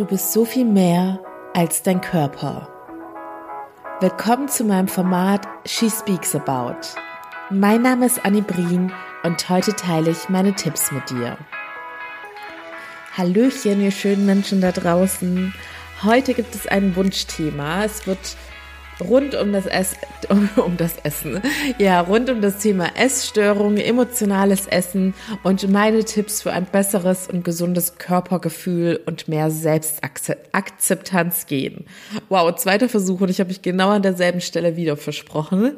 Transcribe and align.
Du 0.00 0.06
bist 0.06 0.32
so 0.32 0.46
viel 0.46 0.64
mehr 0.64 1.20
als 1.52 1.82
dein 1.82 2.00
Körper. 2.00 2.70
Willkommen 4.00 4.48
zu 4.48 4.64
meinem 4.64 4.88
Format 4.88 5.46
She 5.66 5.90
Speaks 5.90 6.34
About. 6.34 6.96
Mein 7.50 7.82
Name 7.82 8.06
ist 8.06 8.24
Annie 8.24 8.40
Brien 8.40 8.90
und 9.24 9.48
heute 9.50 9.76
teile 9.76 10.08
ich 10.08 10.30
meine 10.30 10.54
Tipps 10.54 10.90
mit 10.90 11.10
dir. 11.10 11.36
Hallöchen, 13.14 13.82
ihr 13.82 13.90
schönen 13.90 14.24
Menschen 14.24 14.62
da 14.62 14.72
draußen. 14.72 15.52
Heute 16.02 16.32
gibt 16.32 16.54
es 16.54 16.66
ein 16.66 16.96
Wunschthema. 16.96 17.84
Es 17.84 18.06
wird 18.06 18.38
rund 19.02 19.34
um 19.34 19.52
das, 19.52 19.66
Ess 19.66 19.96
um 20.28 20.76
das 20.76 20.96
Essen. 21.02 21.40
Ja, 21.78 22.00
rund 22.00 22.30
um 22.30 22.40
das 22.40 22.58
Thema 22.58 22.96
Essstörungen, 22.96 23.78
emotionales 23.78 24.66
Essen 24.66 25.14
und 25.42 25.68
meine 25.68 26.04
Tipps 26.04 26.42
für 26.42 26.52
ein 26.52 26.66
besseres 26.66 27.28
und 27.28 27.44
gesundes 27.44 27.98
Körpergefühl 27.98 29.00
und 29.06 29.28
mehr 29.28 29.50
Selbstakzeptanz 29.50 31.46
gehen. 31.46 31.86
Wow, 32.28 32.54
zweiter 32.54 32.88
Versuch 32.88 33.20
und 33.20 33.30
ich 33.30 33.40
habe 33.40 33.48
mich 33.48 33.62
genau 33.62 33.90
an 33.90 34.02
derselben 34.02 34.40
Stelle 34.40 34.76
wieder 34.76 34.96
versprochen. 34.96 35.72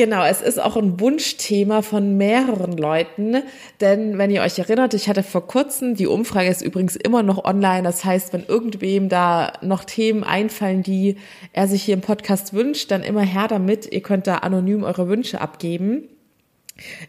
Genau, 0.00 0.24
es 0.24 0.40
ist 0.40 0.58
auch 0.58 0.78
ein 0.78 0.98
Wunschthema 0.98 1.82
von 1.82 2.16
mehreren 2.16 2.74
Leuten, 2.74 3.42
denn 3.82 4.16
wenn 4.16 4.30
ihr 4.30 4.40
euch 4.40 4.58
erinnert, 4.58 4.94
ich 4.94 5.10
hatte 5.10 5.22
vor 5.22 5.46
kurzem, 5.46 5.94
die 5.94 6.06
Umfrage 6.06 6.48
ist 6.48 6.62
übrigens 6.62 6.96
immer 6.96 7.22
noch 7.22 7.44
online, 7.44 7.82
das 7.82 8.02
heißt, 8.02 8.32
wenn 8.32 8.46
irgendwem 8.46 9.10
da 9.10 9.52
noch 9.60 9.84
Themen 9.84 10.24
einfallen, 10.24 10.82
die 10.82 11.16
er 11.52 11.68
sich 11.68 11.82
hier 11.82 11.92
im 11.92 12.00
Podcast 12.00 12.54
wünscht, 12.54 12.90
dann 12.90 13.02
immer 13.02 13.20
her 13.20 13.46
damit, 13.46 13.92
ihr 13.92 14.00
könnt 14.00 14.26
da 14.26 14.36
anonym 14.36 14.84
eure 14.84 15.06
Wünsche 15.06 15.38
abgeben. 15.38 16.08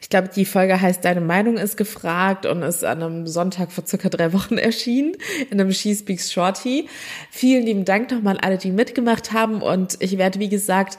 Ich 0.02 0.10
glaube, 0.10 0.28
die 0.28 0.44
Folge 0.44 0.82
heißt 0.82 1.06
Deine 1.06 1.22
Meinung 1.22 1.56
ist 1.56 1.78
gefragt 1.78 2.46
und 2.46 2.62
ist 2.62 2.84
an 2.84 3.02
einem 3.02 3.26
Sonntag 3.26 3.72
vor 3.72 3.86
circa 3.88 4.10
drei 4.10 4.34
Wochen 4.34 4.58
erschienen, 4.58 5.16
in 5.50 5.62
einem 5.62 5.72
She 5.72 5.96
Speaks 5.96 6.30
Shorty. 6.34 6.90
Vielen 7.30 7.66
lieben 7.66 7.86
Dank 7.86 8.12
nochmal 8.12 8.36
an 8.36 8.44
alle, 8.44 8.58
die 8.58 8.72
mitgemacht 8.72 9.32
haben 9.32 9.62
und 9.62 9.96
ich 10.02 10.18
werde, 10.18 10.40
wie 10.40 10.50
gesagt, 10.50 10.98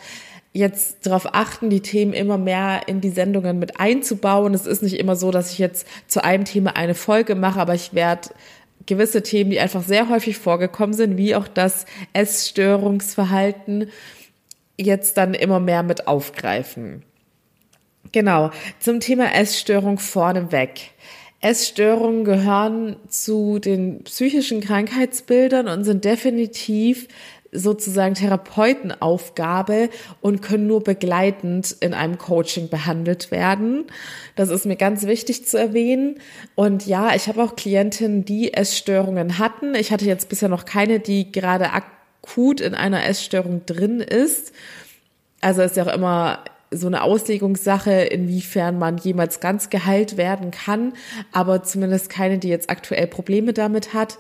jetzt 0.53 1.07
darauf 1.07 1.35
achten, 1.35 1.71
die 1.71 1.81
Themen 1.81 2.13
immer 2.13 2.39
mehr 2.39 2.83
in 2.87 3.01
die 3.01 3.11
Sendungen 3.11 3.59
mit 3.59 3.81
einzubauen. 3.81 4.55
Es 4.55 4.67
ist 4.67 4.83
nicht 4.83 4.99
immer 4.99 5.17
so, 5.17 5.31
dass 5.31 5.53
ich 5.53 5.59
jetzt 5.59 5.87
zu 6.07 6.23
einem 6.23 6.45
Thema 6.45 6.77
eine 6.77 6.95
Folge 6.95 7.35
mache, 7.35 7.61
aber 7.61 7.75
ich 7.75 7.95
werde 7.95 8.29
gewisse 8.87 9.23
Themen, 9.23 9.51
die 9.51 9.61
einfach 9.61 9.83
sehr 9.83 10.09
häufig 10.09 10.37
vorgekommen 10.39 10.95
sind, 10.95 11.17
wie 11.17 11.35
auch 11.35 11.49
das 11.49 11.87
Essstörungsverhalten, 12.13 13.89
jetzt 14.79 15.17
dann 15.17 15.35
immer 15.35 15.61
mehr 15.61 15.83
mit 15.83 16.07
aufgreifen. 16.07 17.03
Genau, 18.11 18.51
zum 18.79 19.01
Thema 19.01 19.35
Essstörung 19.35 19.99
vorneweg. 19.99 20.91
Essstörungen 21.41 22.25
gehören 22.25 22.97
zu 23.09 23.59
den 23.59 24.05
psychischen 24.05 24.61
Krankheitsbildern 24.61 25.67
und 25.69 25.85
sind 25.85 26.05
definitiv 26.05 27.09
sozusagen 27.53 28.15
Therapeutenaufgabe 28.15 29.91
und 30.23 30.41
können 30.41 30.67
nur 30.67 30.83
begleitend 30.83 31.77
in 31.81 31.93
einem 31.93 32.17
Coaching 32.17 32.71
behandelt 32.71 33.31
werden. 33.31 33.85
Das 34.37 34.49
ist 34.49 34.65
mir 34.65 34.77
ganz 34.77 35.07
wichtig 35.07 35.47
zu 35.47 35.59
erwähnen. 35.59 36.17
Und 36.55 36.87
ja, 36.87 37.15
ich 37.15 37.29
habe 37.29 37.43
auch 37.43 37.55
Klientinnen, 37.55 38.25
die 38.25 38.55
Essstörungen 38.55 39.39
hatten. 39.39 39.75
Ich 39.75 39.93
hatte 39.93 40.07
jetzt 40.07 40.31
bisher 40.31 40.49
noch 40.49 40.65
keine, 40.65 40.99
die 40.99 41.31
gerade 41.31 41.71
akut 41.73 42.63
in 42.63 42.75
einer 42.75 43.05
Essstörung 43.05 43.67
drin 43.67 44.01
ist. 44.01 44.53
Also 45.43 45.61
ist 45.61 45.77
ja 45.77 45.85
auch 45.85 45.95
immer 45.95 46.45
so 46.71 46.87
eine 46.87 47.03
Auslegungssache, 47.03 47.93
inwiefern 47.93 48.79
man 48.79 48.97
jemals 48.97 49.41
ganz 49.41 49.69
geheilt 49.69 50.17
werden 50.17 50.51
kann, 50.51 50.95
aber 51.31 51.63
zumindest 51.63 52.09
keine, 52.09 52.39
die 52.39 52.49
jetzt 52.49 52.71
aktuell 52.71 53.07
Probleme 53.09 53.53
damit 53.53 53.93
hat 53.93 54.17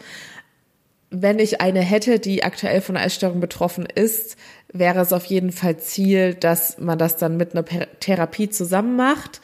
wenn 1.14 1.38
ich 1.38 1.60
eine 1.60 1.80
hätte, 1.80 2.18
die 2.18 2.42
aktuell 2.42 2.80
von 2.80 2.96
einer 2.96 3.04
Essstörung 3.04 3.38
betroffen 3.38 3.86
ist, 3.86 4.36
wäre 4.72 5.00
es 5.00 5.12
auf 5.12 5.26
jeden 5.26 5.52
Fall 5.52 5.76
Ziel, 5.76 6.32
dass 6.32 6.78
man 6.78 6.98
das 6.98 7.18
dann 7.18 7.36
mit 7.36 7.54
einer 7.54 7.64
Therapie 8.00 8.48
zusammen 8.48 8.96
macht. 8.96 9.42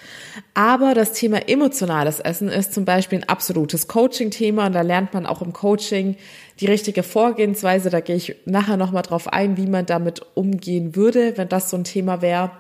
Aber 0.55 0.95
das 0.95 1.13
Thema 1.13 1.47
emotionales 1.47 2.21
Essen 2.21 2.49
ist 2.49 2.73
zum 2.73 2.87
Beispiel 2.87 3.19
ein 3.19 3.29
absolutes 3.29 3.87
Coaching-Thema 3.87 4.67
und 4.67 4.73
da 4.73 4.81
lernt 4.81 5.13
man 5.13 5.27
auch 5.27 5.43
im 5.43 5.53
Coaching 5.53 6.17
die 6.61 6.67
richtige 6.67 7.03
Vorgehensweise. 7.03 7.91
Da 7.91 8.01
gehe 8.01 8.17
ich 8.17 8.37
nachher 8.47 8.79
nochmal 8.79 9.03
drauf 9.03 9.29
ein, 9.29 9.59
wie 9.59 9.67
man 9.67 9.85
damit 9.85 10.23
umgehen 10.35 10.97
würde, 10.97 11.37
wenn 11.37 11.51
das 11.51 11.69
so 11.69 11.77
ein 11.77 11.85
Thema 11.85 12.23
wäre. 12.23 12.51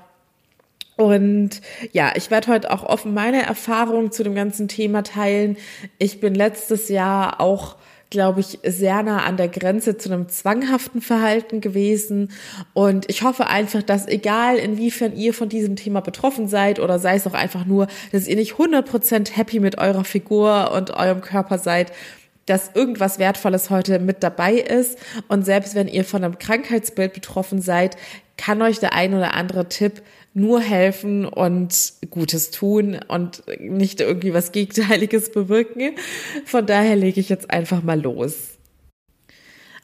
Und 0.97 1.62
ja, 1.92 2.12
ich 2.14 2.30
werde 2.30 2.48
heute 2.48 2.70
auch 2.70 2.82
offen 2.82 3.14
meine 3.14 3.42
Erfahrungen 3.42 4.12
zu 4.12 4.22
dem 4.22 4.34
ganzen 4.34 4.68
Thema 4.68 5.02
teilen. 5.02 5.56
Ich 5.98 6.20
bin 6.20 6.34
letztes 6.34 6.91
Jahr 6.91 7.41
auch 7.41 7.76
glaube 8.10 8.41
ich, 8.41 8.58
sehr 8.64 9.02
nah 9.02 9.24
an 9.24 9.36
der 9.36 9.48
Grenze 9.48 9.98
zu 9.98 10.10
einem 10.10 10.28
zwanghaften 10.28 11.00
Verhalten 11.00 11.60
gewesen. 11.60 12.30
Und 12.72 13.08
ich 13.10 13.22
hoffe 13.22 13.48
einfach, 13.48 13.82
dass 13.82 14.08
egal 14.08 14.56
inwiefern 14.56 15.14
ihr 15.14 15.34
von 15.34 15.48
diesem 15.48 15.76
Thema 15.76 16.00
betroffen 16.00 16.48
seid 16.48 16.80
oder 16.80 16.98
sei 16.98 17.16
es 17.16 17.26
auch 17.26 17.34
einfach 17.34 17.66
nur, 17.66 17.86
dass 18.12 18.26
ihr 18.26 18.36
nicht 18.36 18.54
100% 18.54 19.32
happy 19.32 19.60
mit 19.60 19.78
eurer 19.78 20.04
Figur 20.04 20.72
und 20.72 20.91
eurem 20.91 21.20
Körper 21.20 21.58
seid, 21.58 21.92
dass 22.47 22.70
irgendwas 22.74 23.18
Wertvolles 23.18 23.68
heute 23.68 23.98
mit 23.98 24.22
dabei 24.22 24.54
ist. 24.54 24.98
Und 25.28 25.44
selbst 25.44 25.74
wenn 25.74 25.88
ihr 25.88 26.04
von 26.04 26.24
einem 26.24 26.38
Krankheitsbild 26.38 27.12
betroffen 27.12 27.60
seid, 27.60 27.97
kann 28.38 28.62
euch 28.62 28.78
der 28.78 28.94
ein 28.94 29.14
oder 29.14 29.34
andere 29.34 29.68
Tipp 29.68 30.02
nur 30.38 30.60
helfen 30.60 31.25
und 31.25 31.93
Gutes 32.10 32.50
tun 32.50 32.99
und 33.09 33.43
nicht 33.59 34.00
irgendwie 34.00 34.32
was 34.34 34.53
Gegenteiliges 34.53 35.31
bewirken. 35.32 35.97
Von 36.44 36.66
daher 36.66 36.97
lege 36.97 37.21
ich 37.21 37.28
jetzt 37.28 37.50
einfach 37.50 37.82
mal 37.82 38.00
los. 38.00 38.59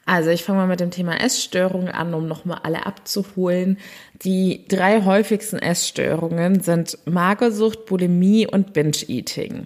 Also 0.07 0.29
ich 0.29 0.43
fange 0.43 0.59
mal 0.59 0.67
mit 0.67 0.79
dem 0.79 0.91
Thema 0.91 1.19
Essstörungen 1.19 1.89
an, 1.89 2.13
um 2.13 2.27
nochmal 2.27 2.59
alle 2.61 2.85
abzuholen. 2.85 3.79
Die 4.21 4.65
drei 4.67 5.03
häufigsten 5.03 5.57
Essstörungen 5.57 6.59
sind 6.59 6.99
Magersucht, 7.05 7.87
Bulimie 7.87 8.45
und 8.45 8.73
Binge-Eating. 8.73 9.65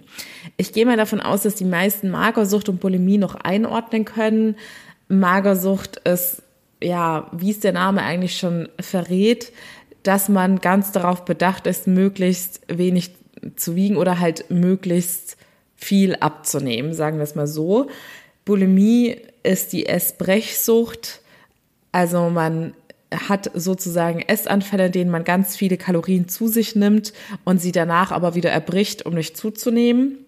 Ich 0.56 0.72
gehe 0.72 0.86
mal 0.86 0.96
davon 0.96 1.20
aus, 1.20 1.42
dass 1.42 1.56
die 1.56 1.66
meisten 1.66 2.08
Magersucht 2.08 2.70
und 2.70 2.80
Bulimie 2.80 3.18
noch 3.18 3.34
einordnen 3.34 4.06
können. 4.06 4.56
Magersucht 5.08 5.96
ist, 6.08 6.42
ja, 6.82 7.30
wie 7.32 7.50
es 7.50 7.60
der 7.60 7.72
Name 7.72 8.02
eigentlich 8.02 8.38
schon 8.38 8.70
verrät, 8.80 9.52
dass 10.02 10.28
man 10.28 10.60
ganz 10.60 10.92
darauf 10.92 11.24
bedacht 11.24 11.66
ist, 11.66 11.86
möglichst 11.86 12.60
wenig 12.68 13.12
zu 13.56 13.76
wiegen 13.76 13.96
oder 13.96 14.18
halt 14.18 14.50
möglichst 14.50 15.36
viel 15.76 16.16
abzunehmen, 16.16 16.92
sagen 16.92 17.16
wir 17.16 17.24
es 17.24 17.34
mal 17.34 17.46
so. 17.46 17.88
Bulimie 18.44 19.16
ist 19.42 19.72
die 19.72 19.86
Essbrechsucht. 19.86 21.20
Also 21.92 22.30
man 22.30 22.74
hat 23.12 23.50
sozusagen 23.54 24.20
Essanfälle, 24.20 24.86
in 24.86 24.92
denen 24.92 25.10
man 25.10 25.24
ganz 25.24 25.56
viele 25.56 25.76
Kalorien 25.76 26.28
zu 26.28 26.48
sich 26.48 26.76
nimmt 26.76 27.12
und 27.44 27.60
sie 27.60 27.72
danach 27.72 28.12
aber 28.12 28.34
wieder 28.34 28.50
erbricht, 28.50 29.04
um 29.06 29.14
nicht 29.14 29.36
zuzunehmen. 29.36 30.18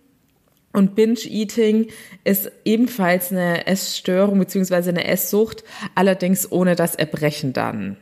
Und 0.72 0.94
Binge-Eating 0.94 1.88
ist 2.24 2.50
ebenfalls 2.64 3.30
eine 3.30 3.66
Essstörung 3.66 4.38
beziehungsweise 4.38 4.90
eine 4.90 5.06
Esssucht, 5.06 5.64
allerdings 5.94 6.50
ohne 6.50 6.76
das 6.76 6.94
Erbrechen 6.94 7.52
dann 7.52 7.98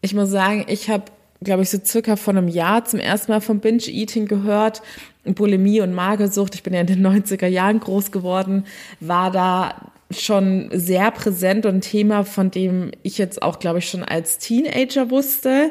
ich 0.00 0.14
muss 0.14 0.30
sagen, 0.30 0.64
ich 0.68 0.88
habe, 0.88 1.04
glaube 1.42 1.62
ich, 1.62 1.70
so 1.70 1.78
circa 1.84 2.16
vor 2.16 2.34
einem 2.34 2.48
Jahr 2.48 2.84
zum 2.84 3.00
ersten 3.00 3.32
Mal 3.32 3.40
vom 3.40 3.60
Binge-Eating 3.60 4.26
gehört. 4.26 4.82
Bulimie 5.24 5.80
und 5.80 5.92
Magersucht, 5.94 6.54
ich 6.54 6.62
bin 6.62 6.72
ja 6.72 6.80
in 6.80 6.86
den 6.86 7.06
90er 7.06 7.46
Jahren 7.46 7.80
groß 7.80 8.10
geworden, 8.10 8.64
war 9.00 9.30
da 9.30 9.92
schon 10.10 10.70
sehr 10.72 11.10
präsent 11.12 11.66
und 11.66 11.82
Thema, 11.82 12.24
von 12.24 12.50
dem 12.50 12.90
ich 13.02 13.18
jetzt 13.18 13.42
auch, 13.42 13.58
glaube 13.58 13.78
ich, 13.78 13.88
schon 13.88 14.02
als 14.02 14.38
Teenager 14.38 15.10
wusste. 15.10 15.70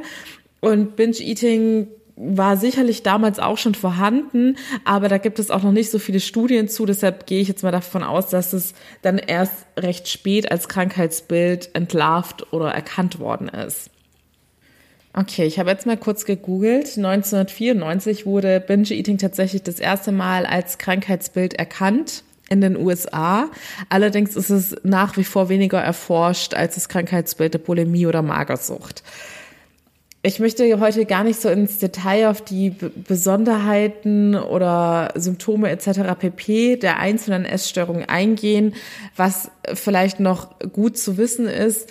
Und 0.62 0.96
Binge-Eating 0.96 1.88
war 2.16 2.58
sicherlich 2.58 3.02
damals 3.02 3.40
auch 3.40 3.58
schon 3.58 3.76
vorhanden, 3.76 4.58
aber 4.84 5.08
da 5.08 5.18
gibt 5.18 5.40
es 5.40 5.52
auch 5.52 5.64
noch 5.64 5.72
nicht 5.72 5.90
so 5.90 6.00
viele 6.00 6.20
Studien 6.20 6.68
zu. 6.68 6.86
Deshalb 6.86 7.26
gehe 7.28 7.42
ich 7.42 7.48
jetzt 7.48 7.64
mal 7.64 7.72
davon 7.72 8.04
aus, 8.04 8.28
dass 8.28 8.52
es 8.52 8.74
dann 9.02 9.18
erst 9.18 9.54
recht 9.78 10.10
spät 10.10 10.52
als 10.52 10.68
Krankheitsbild 10.68 11.70
entlarvt 11.74 12.52
oder 12.52 12.72
erkannt 12.72 13.20
worden 13.20 13.48
ist. 13.48 13.90
Okay, 15.14 15.46
ich 15.46 15.58
habe 15.60 15.72
jetzt 15.72 15.86
mal 15.86 15.98
kurz 15.98 16.26
gegoogelt. 16.26 16.98
1994 16.98 18.26
wurde 18.26 18.60
Binge 18.60 18.92
Eating 18.92 19.18
tatsächlich 19.18 19.64
das 19.64 19.80
erste 19.80 20.12
Mal 20.12 20.46
als 20.46 20.78
Krankheitsbild 20.78 21.56
erkannt 21.56 22.24
in 22.50 22.62
den 22.62 22.78
USA. 22.78 23.50
Allerdings 23.90 24.36
ist 24.36 24.50
es 24.50 24.76
nach 24.84 25.18
wie 25.18 25.24
vor 25.24 25.50
weniger 25.50 25.80
erforscht 25.80 26.54
als 26.54 26.76
das 26.76 26.90
Krankheitsbild 26.90 27.56
der 27.56 27.60
Bulimie 27.60 28.06
oder 28.06 28.22
Magersucht. 28.22 29.04
Ich 30.22 30.40
möchte 30.40 30.80
heute 30.82 31.06
gar 31.06 31.24
nicht 31.24 31.40
so 31.40 31.48
ins 31.48 31.80
Detail 31.80 32.30
auf 32.30 32.42
die 32.42 32.72
Besonderheiten 33.08 34.36
oder 34.36 35.14
Symptome 35.16 35.70
etc. 35.70 36.20
pp. 36.20 36.76
der 36.76 37.00
einzelnen 37.00 37.46
Essstörungen 37.46 38.10
eingehen. 38.10 38.76
Was 39.16 39.50
vielleicht 39.74 40.20
noch 40.20 40.60
gut 40.74 40.98
zu 40.98 41.18
wissen 41.18 41.48
ist, 41.48 41.90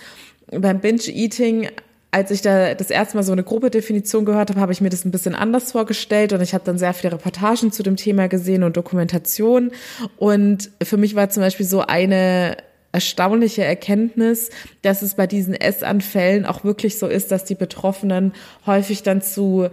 beim 0.50 0.81
Binge-Eating 0.81 1.69
als 2.11 2.31
ich 2.31 2.41
da 2.41 2.75
das 2.75 2.91
erste 2.91 3.17
Mal 3.17 3.23
so 3.23 3.33
eine 3.33 3.45
Gruppedefinition 3.45 4.25
gehört 4.25 4.51
habe, 4.51 4.61
habe 4.61 4.73
ich 4.73 4.81
mir 4.81 4.89
das 4.89 5.05
ein 5.05 5.11
bisschen 5.11 5.35
anders 5.35 5.73
vorgestellt 5.73 6.33
und 6.33 6.41
ich 6.41 6.55
habe 6.55 6.65
dann 6.65 6.79
sehr 6.79 6.95
viele 6.95 7.13
Reportagen 7.13 7.71
zu 7.71 7.83
dem 7.83 7.97
Thema 7.97 8.29
gesehen 8.29 8.63
und 8.63 8.77
Dokumentation. 8.77 9.73
Und 10.17 10.71
für 10.83 10.97
mich 10.97 11.15
war 11.15 11.29
zum 11.29 11.43
Beispiel 11.43 11.67
so 11.67 11.83
eine 11.83 12.57
erstaunliche 12.93 13.63
Erkenntnis, 13.63 14.49
dass 14.81 15.03
es 15.03 15.15
bei 15.15 15.27
diesen 15.27 15.55
Essanfällen 15.55 16.47
auch 16.47 16.65
wirklich 16.65 16.99
so 16.99 17.07
ist, 17.07 17.31
dass 17.31 17.45
die 17.45 17.55
Betroffenen 17.55 18.33
häufig 18.65 19.03
dann 19.03 19.21
zu 19.21 19.69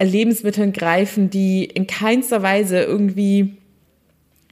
Lebensmitteln 0.00 0.72
greifen, 0.72 1.28
die 1.28 1.64
in 1.64 1.86
keinster 1.86 2.42
Weise 2.42 2.80
irgendwie 2.80 3.58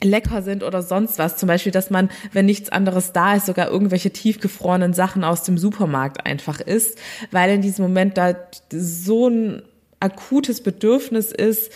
lecker 0.03 0.43
sind 0.43 0.63
oder 0.63 0.83
sonst 0.83 1.19
was. 1.19 1.37
Zum 1.37 1.47
Beispiel, 1.47 1.73
dass 1.73 1.91
man, 1.91 2.11
wenn 2.33 2.47
nichts 2.47 2.71
anderes 2.71 3.13
da 3.13 3.35
ist, 3.35 3.47
sogar 3.47 3.69
irgendwelche 3.69 4.11
tiefgefrorenen 4.11 4.93
Sachen 4.93 5.25
aus 5.25 5.43
dem 5.43 5.59
Supermarkt 5.59 6.27
einfach 6.27 6.61
isst, 6.61 6.99
weil 7.31 7.51
in 7.51 7.63
diesem 7.63 7.85
Moment 7.85 8.19
da 8.19 8.35
so 8.71 9.29
ein 9.29 9.63
akutes 10.01 10.63
Bedürfnis 10.63 11.33
ist, 11.33 11.73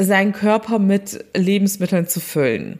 seinen 0.00 0.32
Körper 0.32 0.78
mit 0.78 1.24
Lebensmitteln 1.36 2.08
zu 2.08 2.20
füllen. 2.20 2.78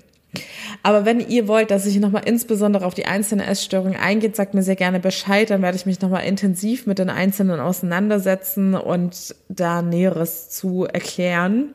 Aber 0.82 1.04
wenn 1.04 1.20
ihr 1.20 1.48
wollt, 1.48 1.70
dass 1.70 1.86
ich 1.86 1.98
nochmal 1.98 2.22
insbesondere 2.24 2.86
auf 2.86 2.94
die 2.94 3.06
einzelnen 3.06 3.46
Essstörungen 3.46 3.98
eingeht, 3.98 4.36
sagt 4.36 4.54
mir 4.54 4.62
sehr 4.62 4.76
gerne 4.76 5.00
Bescheid, 5.00 5.50
dann 5.50 5.62
werde 5.62 5.76
ich 5.76 5.86
mich 5.86 6.00
nochmal 6.00 6.24
intensiv 6.24 6.86
mit 6.86 6.98
den 6.98 7.10
Einzelnen 7.10 7.60
auseinandersetzen 7.60 8.74
und 8.74 9.34
da 9.48 9.82
Näheres 9.82 10.50
zu 10.50 10.84
erklären. 10.84 11.74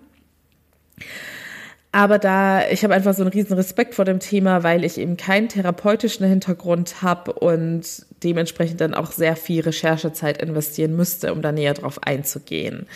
Aber 1.96 2.20
da, 2.20 2.68
ich 2.68 2.84
habe 2.84 2.94
einfach 2.94 3.14
so 3.14 3.22
einen 3.22 3.32
riesen 3.32 3.54
Respekt 3.54 3.96
vor 3.96 4.04
dem 4.04 4.20
Thema, 4.20 4.64
weil 4.64 4.84
ich 4.84 4.98
eben 4.98 5.16
keinen 5.16 5.48
therapeutischen 5.48 6.28
Hintergrund 6.28 7.02
habe 7.02 7.32
und 7.32 7.86
dementsprechend 8.22 8.82
dann 8.82 8.94
auch 8.94 9.14
sehr 9.14 9.38
viel 9.38 9.62
Recherchezeit 9.62 10.42
investieren 10.42 10.94
müsste, 10.98 11.32
um 11.32 11.42
da 11.42 11.54
näher 11.54 11.74
drauf 11.74 12.04
einzugehen. 12.04 12.88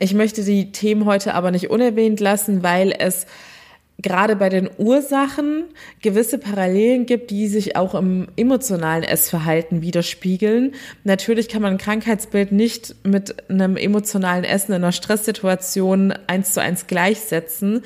Ich 0.00 0.12
möchte 0.12 0.42
die 0.42 0.72
Themen 0.72 1.04
heute 1.04 1.34
aber 1.34 1.52
nicht 1.52 1.70
unerwähnt 1.70 2.18
lassen, 2.18 2.64
weil 2.64 2.92
es 2.98 3.26
gerade 4.00 4.36
bei 4.36 4.48
den 4.48 4.70
Ursachen 4.78 5.64
gewisse 6.02 6.38
Parallelen 6.38 7.04
gibt, 7.04 7.30
die 7.30 7.48
sich 7.48 7.76
auch 7.76 7.94
im 7.94 8.28
emotionalen 8.36 9.02
Essverhalten 9.02 9.82
widerspiegeln. 9.82 10.74
Natürlich 11.02 11.48
kann 11.48 11.62
man 11.62 11.72
ein 11.72 11.78
Krankheitsbild 11.78 12.52
nicht 12.52 12.94
mit 13.04 13.50
einem 13.50 13.76
emotionalen 13.76 14.44
Essen 14.44 14.72
in 14.72 14.82
einer 14.82 14.92
Stresssituation 14.92 16.12
eins 16.28 16.52
zu 16.52 16.62
eins 16.62 16.86
gleichsetzen, 16.86 17.82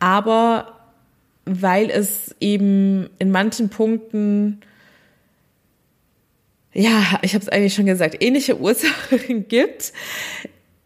aber 0.00 0.80
weil 1.44 1.90
es 1.90 2.34
eben 2.40 3.08
in 3.18 3.30
manchen 3.30 3.68
Punkten 3.68 4.60
ja, 6.74 7.18
ich 7.20 7.34
habe 7.34 7.42
es 7.42 7.50
eigentlich 7.50 7.74
schon 7.74 7.84
gesagt, 7.84 8.16
ähnliche 8.20 8.58
Ursachen 8.58 9.46
gibt, 9.48 9.92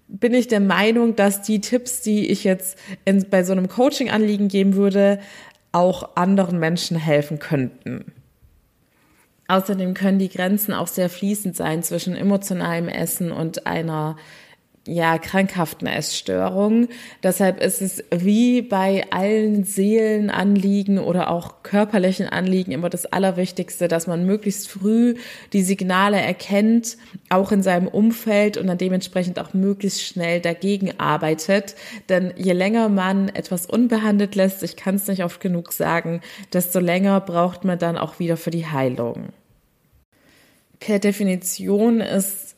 bin 0.09 0.35
ich 0.35 0.49
der 0.49 0.61
Meinung, 0.61 1.17
dass 1.17 1.43
die 1.43 1.61
Tipps, 1.61 2.01
die 2.01 2.27
ich 2.31 2.45
jetzt 2.45 2.79
in, 3.05 3.29
bei 3.29 3.43
so 3.45 3.53
einem 3.53 3.69
Coaching-Anliegen 3.69 4.49
geben 4.49 4.75
würde, 4.75 5.21
auch 5.73 6.17
anderen 6.17 6.59
Menschen 6.59 6.97
helfen 6.97 7.39
könnten. 7.39 8.13
Außerdem 9.49 9.95
können 9.95 10.19
die 10.19 10.29
Grenzen 10.29 10.73
auch 10.73 10.89
sehr 10.89 11.09
fließend 11.09 11.57
sein 11.57 11.83
zwischen 11.83 12.17
emotionalem 12.17 12.89
Essen 12.89 13.31
und 13.31 13.67
einer 13.67 14.17
ja, 14.87 15.19
krankhaften 15.19 15.87
Essstörungen. 15.87 16.89
Deshalb 17.23 17.61
ist 17.63 17.83
es 17.83 18.05
wie 18.11 18.63
bei 18.63 19.05
allen 19.11 19.65
Seelenanliegen 19.65 20.99
oder 20.99 21.31
auch 21.31 21.63
körperlichen 21.63 22.29
Anliegen 22.29 22.73
immer 22.73 22.89
das 22.89 23.07
Allerwichtigste, 23.07 23.89
dass 23.89 24.07
man 24.07 24.25
möglichst 24.25 24.69
früh 24.69 25.17
die 25.53 25.63
Signale 25.63 26.21
erkennt, 26.21 26.97
auch 27.29 27.53
in 27.53 27.63
seinem 27.63 27.89
Umfeld 27.89 28.57
und 28.57 28.69
dann 28.69 28.79
dementsprechend 28.79 29.39
auch 29.39 29.55
möglichst 29.55 30.03
schnell 30.03 30.41
dagegen 30.41 30.99
arbeitet. 30.99 31.75
Denn 32.09 32.33
je 32.37 32.53
länger 32.53 32.89
man 32.89 33.29
etwas 33.29 33.67
unbehandelt 33.67 34.35
lässt, 34.35 34.63
ich 34.63 34.77
kann 34.77 34.97
es 34.97 35.09
nicht 35.09 35.25
oft 35.25 35.41
genug 35.41 35.73
sagen, 35.73 36.21
desto 36.53 36.79
länger 36.79 37.21
braucht 37.21 37.65
man 37.65 37.79
dann 37.79 37.99
auch 37.99 38.19
wieder 38.19 38.37
für 38.37 38.51
die 38.51 38.67
Heilung. 38.67 39.31
Per 40.79 40.99
Definition 40.99 42.01
ist 42.01 42.56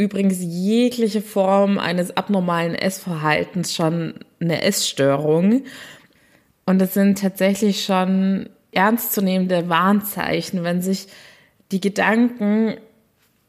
übrigens 0.00 0.38
jegliche 0.40 1.20
Form 1.20 1.78
eines 1.78 2.16
abnormalen 2.16 2.74
Essverhaltens 2.74 3.74
schon 3.74 4.14
eine 4.40 4.62
Essstörung. 4.62 5.64
Und 6.64 6.80
es 6.80 6.94
sind 6.94 7.18
tatsächlich 7.18 7.84
schon 7.84 8.48
ernstzunehmende 8.72 9.68
Warnzeichen, 9.68 10.64
wenn 10.64 10.80
sich 10.80 11.08
die 11.70 11.80
Gedanken 11.80 12.76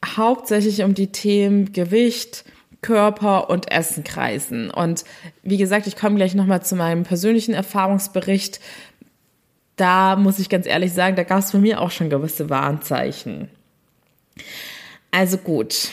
hauptsächlich 0.05 0.83
um 0.83 0.93
die 0.93 1.11
Themen 1.11 1.71
Gewicht, 1.71 2.43
Körper 2.81 3.49
und 3.49 3.71
Essen 3.71 4.03
kreisen. 4.03 4.71
Und 4.71 5.05
wie 5.43 5.57
gesagt, 5.57 5.87
ich 5.87 5.95
komme 5.95 6.15
gleich 6.15 6.35
nochmal 6.35 6.63
zu 6.63 6.75
meinem 6.75 7.03
persönlichen 7.03 7.53
Erfahrungsbericht. 7.53 8.59
Da 9.75 10.15
muss 10.15 10.39
ich 10.39 10.49
ganz 10.49 10.65
ehrlich 10.65 10.91
sagen, 10.91 11.15
da 11.15 11.23
gab 11.23 11.39
es 11.39 11.51
für 11.51 11.59
mich 11.59 11.75
auch 11.75 11.91
schon 11.91 12.09
gewisse 12.09 12.49
Warnzeichen. 12.49 13.49
Also 15.11 15.37
gut, 15.37 15.89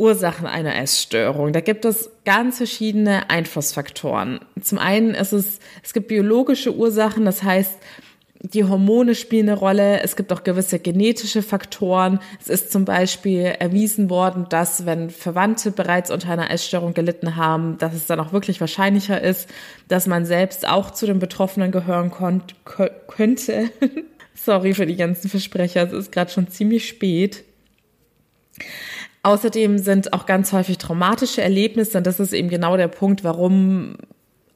Ursachen 0.00 0.46
einer 0.46 0.74
Essstörung. 0.76 1.52
Da 1.52 1.60
gibt 1.60 1.84
es 1.84 2.10
ganz 2.24 2.56
verschiedene 2.56 3.28
Einflussfaktoren. 3.28 4.40
Zum 4.60 4.78
einen 4.78 5.14
ist 5.14 5.32
es, 5.32 5.58
es 5.82 5.92
gibt 5.92 6.08
biologische 6.08 6.74
Ursachen, 6.74 7.26
das 7.26 7.42
heißt, 7.42 7.78
die 8.42 8.64
Hormone 8.64 9.14
spielen 9.14 9.50
eine 9.50 9.58
Rolle. 9.58 10.00
Es 10.00 10.16
gibt 10.16 10.32
auch 10.32 10.42
gewisse 10.42 10.78
genetische 10.78 11.42
Faktoren. 11.42 12.20
Es 12.40 12.48
ist 12.48 12.72
zum 12.72 12.86
Beispiel 12.86 13.42
erwiesen 13.58 14.08
worden, 14.08 14.46
dass 14.48 14.86
wenn 14.86 15.10
Verwandte 15.10 15.70
bereits 15.70 16.10
unter 16.10 16.30
einer 16.30 16.50
Essstörung 16.50 16.94
gelitten 16.94 17.36
haben, 17.36 17.76
dass 17.76 17.92
es 17.92 18.06
dann 18.06 18.18
auch 18.18 18.32
wirklich 18.32 18.58
wahrscheinlicher 18.58 19.20
ist, 19.20 19.50
dass 19.88 20.06
man 20.06 20.24
selbst 20.24 20.66
auch 20.66 20.90
zu 20.92 21.04
den 21.04 21.18
Betroffenen 21.18 21.70
gehören 21.70 22.10
könnte. 23.06 23.70
Sorry 24.34 24.72
für 24.72 24.86
die 24.86 24.96
ganzen 24.96 25.28
Versprecher. 25.28 25.82
Es 25.82 25.92
ist 25.92 26.10
gerade 26.10 26.30
schon 26.30 26.48
ziemlich 26.48 26.88
spät. 26.88 27.44
Außerdem 29.22 29.78
sind 29.78 30.12
auch 30.12 30.24
ganz 30.24 30.52
häufig 30.52 30.78
traumatische 30.78 31.42
Erlebnisse, 31.42 31.98
und 31.98 32.06
das 32.06 32.20
ist 32.20 32.32
eben 32.32 32.48
genau 32.48 32.76
der 32.76 32.88
Punkt, 32.88 33.22
warum 33.22 33.96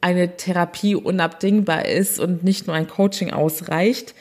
eine 0.00 0.37
Therapie 0.37 0.94
unabdingbar 0.94 1.87
ist 1.87 2.20
und 2.20 2.44
nicht 2.44 2.66
nur 2.66 2.76
ein 2.76 2.88
Coaching 2.88 3.32
ausreicht. 3.32 4.14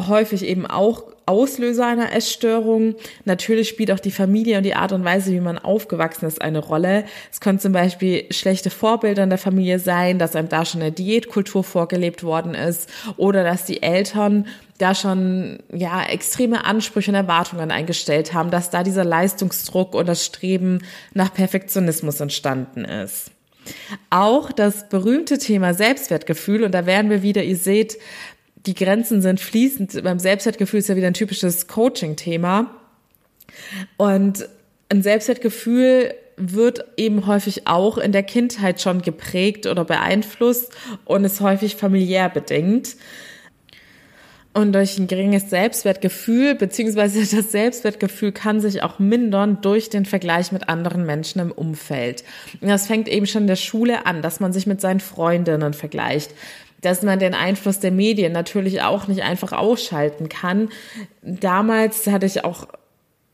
Häufig 0.00 0.44
eben 0.44 0.66
auch 0.66 1.04
Auslöser 1.28 1.86
einer 1.86 2.12
Essstörung. 2.14 2.94
Natürlich 3.24 3.68
spielt 3.68 3.92
auch 3.92 4.00
die 4.00 4.10
Familie 4.10 4.56
und 4.56 4.62
die 4.62 4.74
Art 4.74 4.92
und 4.92 5.04
Weise, 5.04 5.30
wie 5.30 5.40
man 5.40 5.58
aufgewachsen 5.58 6.26
ist, 6.26 6.40
eine 6.40 6.58
Rolle. 6.58 7.04
Es 7.30 7.40
können 7.40 7.58
zum 7.58 7.72
Beispiel 7.72 8.24
schlechte 8.30 8.70
Vorbilder 8.70 9.24
in 9.24 9.28
der 9.28 9.38
Familie 9.38 9.78
sein, 9.78 10.18
dass 10.18 10.34
einem 10.34 10.48
da 10.48 10.64
schon 10.64 10.80
eine 10.80 10.90
Diätkultur 10.90 11.62
vorgelebt 11.62 12.24
worden 12.24 12.54
ist 12.54 12.88
oder 13.18 13.44
dass 13.44 13.66
die 13.66 13.82
Eltern 13.82 14.46
da 14.78 14.94
schon 14.94 15.58
ja 15.72 16.04
extreme 16.04 16.64
Ansprüche 16.64 17.10
und 17.10 17.16
Erwartungen 17.16 17.70
eingestellt 17.70 18.32
haben, 18.32 18.50
dass 18.50 18.70
da 18.70 18.82
dieser 18.82 19.04
Leistungsdruck 19.04 19.94
und 19.94 20.08
das 20.08 20.24
Streben 20.24 20.82
nach 21.14 21.34
Perfektionismus 21.34 22.20
entstanden 22.20 22.84
ist. 22.84 23.32
Auch 24.08 24.52
das 24.52 24.88
berühmte 24.88 25.38
Thema 25.38 25.74
Selbstwertgefühl, 25.74 26.62
und 26.64 26.72
da 26.72 26.86
werden 26.86 27.10
wir 27.10 27.22
wieder, 27.22 27.42
ihr 27.42 27.56
seht, 27.56 27.98
die 28.66 28.74
Grenzen 28.74 29.20
sind 29.20 29.40
fließend. 29.40 30.02
Beim 30.02 30.18
Selbstwertgefühl 30.18 30.80
ist 30.80 30.88
ja 30.88 30.96
wieder 30.96 31.06
ein 31.08 31.14
typisches 31.14 31.66
Coaching-Thema. 31.66 32.70
Und 33.96 34.48
ein 34.88 35.02
Selbstwertgefühl 35.02 36.14
wird 36.36 36.84
eben 36.96 37.26
häufig 37.26 37.66
auch 37.66 37.98
in 37.98 38.12
der 38.12 38.22
Kindheit 38.22 38.80
schon 38.80 39.02
geprägt 39.02 39.66
oder 39.66 39.84
beeinflusst 39.84 40.72
und 41.04 41.24
ist 41.24 41.40
häufig 41.40 41.76
familiär 41.76 42.28
bedingt. 42.28 42.96
Und 44.54 44.72
durch 44.72 44.98
ein 44.98 45.06
geringes 45.06 45.50
Selbstwertgefühl, 45.50 46.54
beziehungsweise 46.54 47.20
das 47.36 47.52
Selbstwertgefühl 47.52 48.32
kann 48.32 48.60
sich 48.60 48.82
auch 48.82 48.98
mindern 48.98 49.60
durch 49.60 49.90
den 49.90 50.04
Vergleich 50.04 50.52
mit 50.52 50.68
anderen 50.68 51.04
Menschen 51.06 51.40
im 51.40 51.52
Umfeld. 51.52 52.24
Und 52.60 52.68
das 52.68 52.86
fängt 52.86 53.08
eben 53.08 53.26
schon 53.26 53.42
in 53.42 53.48
der 53.48 53.56
Schule 53.56 54.06
an, 54.06 54.22
dass 54.22 54.40
man 54.40 54.52
sich 54.52 54.66
mit 54.66 54.80
seinen 54.80 55.00
Freundinnen 55.00 55.74
vergleicht 55.74 56.32
dass 56.80 57.02
man 57.02 57.18
den 57.18 57.34
Einfluss 57.34 57.80
der 57.80 57.90
Medien 57.90 58.32
natürlich 58.32 58.82
auch 58.82 59.08
nicht 59.08 59.22
einfach 59.22 59.52
ausschalten 59.52 60.28
kann. 60.28 60.68
Damals 61.22 62.06
hatte 62.06 62.26
ich 62.26 62.44
auch 62.44 62.68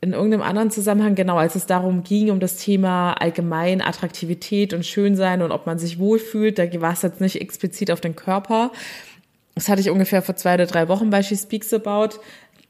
in 0.01 0.13
irgendeinem 0.13 0.43
anderen 0.43 0.71
Zusammenhang, 0.71 1.15
genau, 1.15 1.39
als 1.39 1.55
es 1.55 1.65
darum 1.65 2.03
ging, 2.03 2.31
um 2.31 2.39
das 2.39 2.57
Thema 2.57 3.15
allgemein 3.15 3.81
Attraktivität 3.81 4.75
und 4.75 4.85
Schönsein 4.85 5.41
und 5.41 5.51
ob 5.51 5.67
man 5.67 5.79
sich 5.79 5.99
wohlfühlt, 5.99 6.59
da 6.59 6.65
war 6.81 6.93
es 6.93 7.03
jetzt 7.03 7.23
nicht 7.23 7.41
explizit 7.41 7.91
auf 7.91 8.03
den 8.03 8.15
Körper. 8.15 8.71
Das 9.55 9.69
hatte 9.69 9.81
ich 9.81 9.91
ungefähr 9.91 10.23
vor 10.23 10.37
zwei 10.37 10.55
oder 10.55 10.67
drei 10.67 10.89
Wochen 10.89 11.11
bei 11.11 11.23
She 11.23 11.37
Speaks 11.37 11.73
About. 11.73 12.19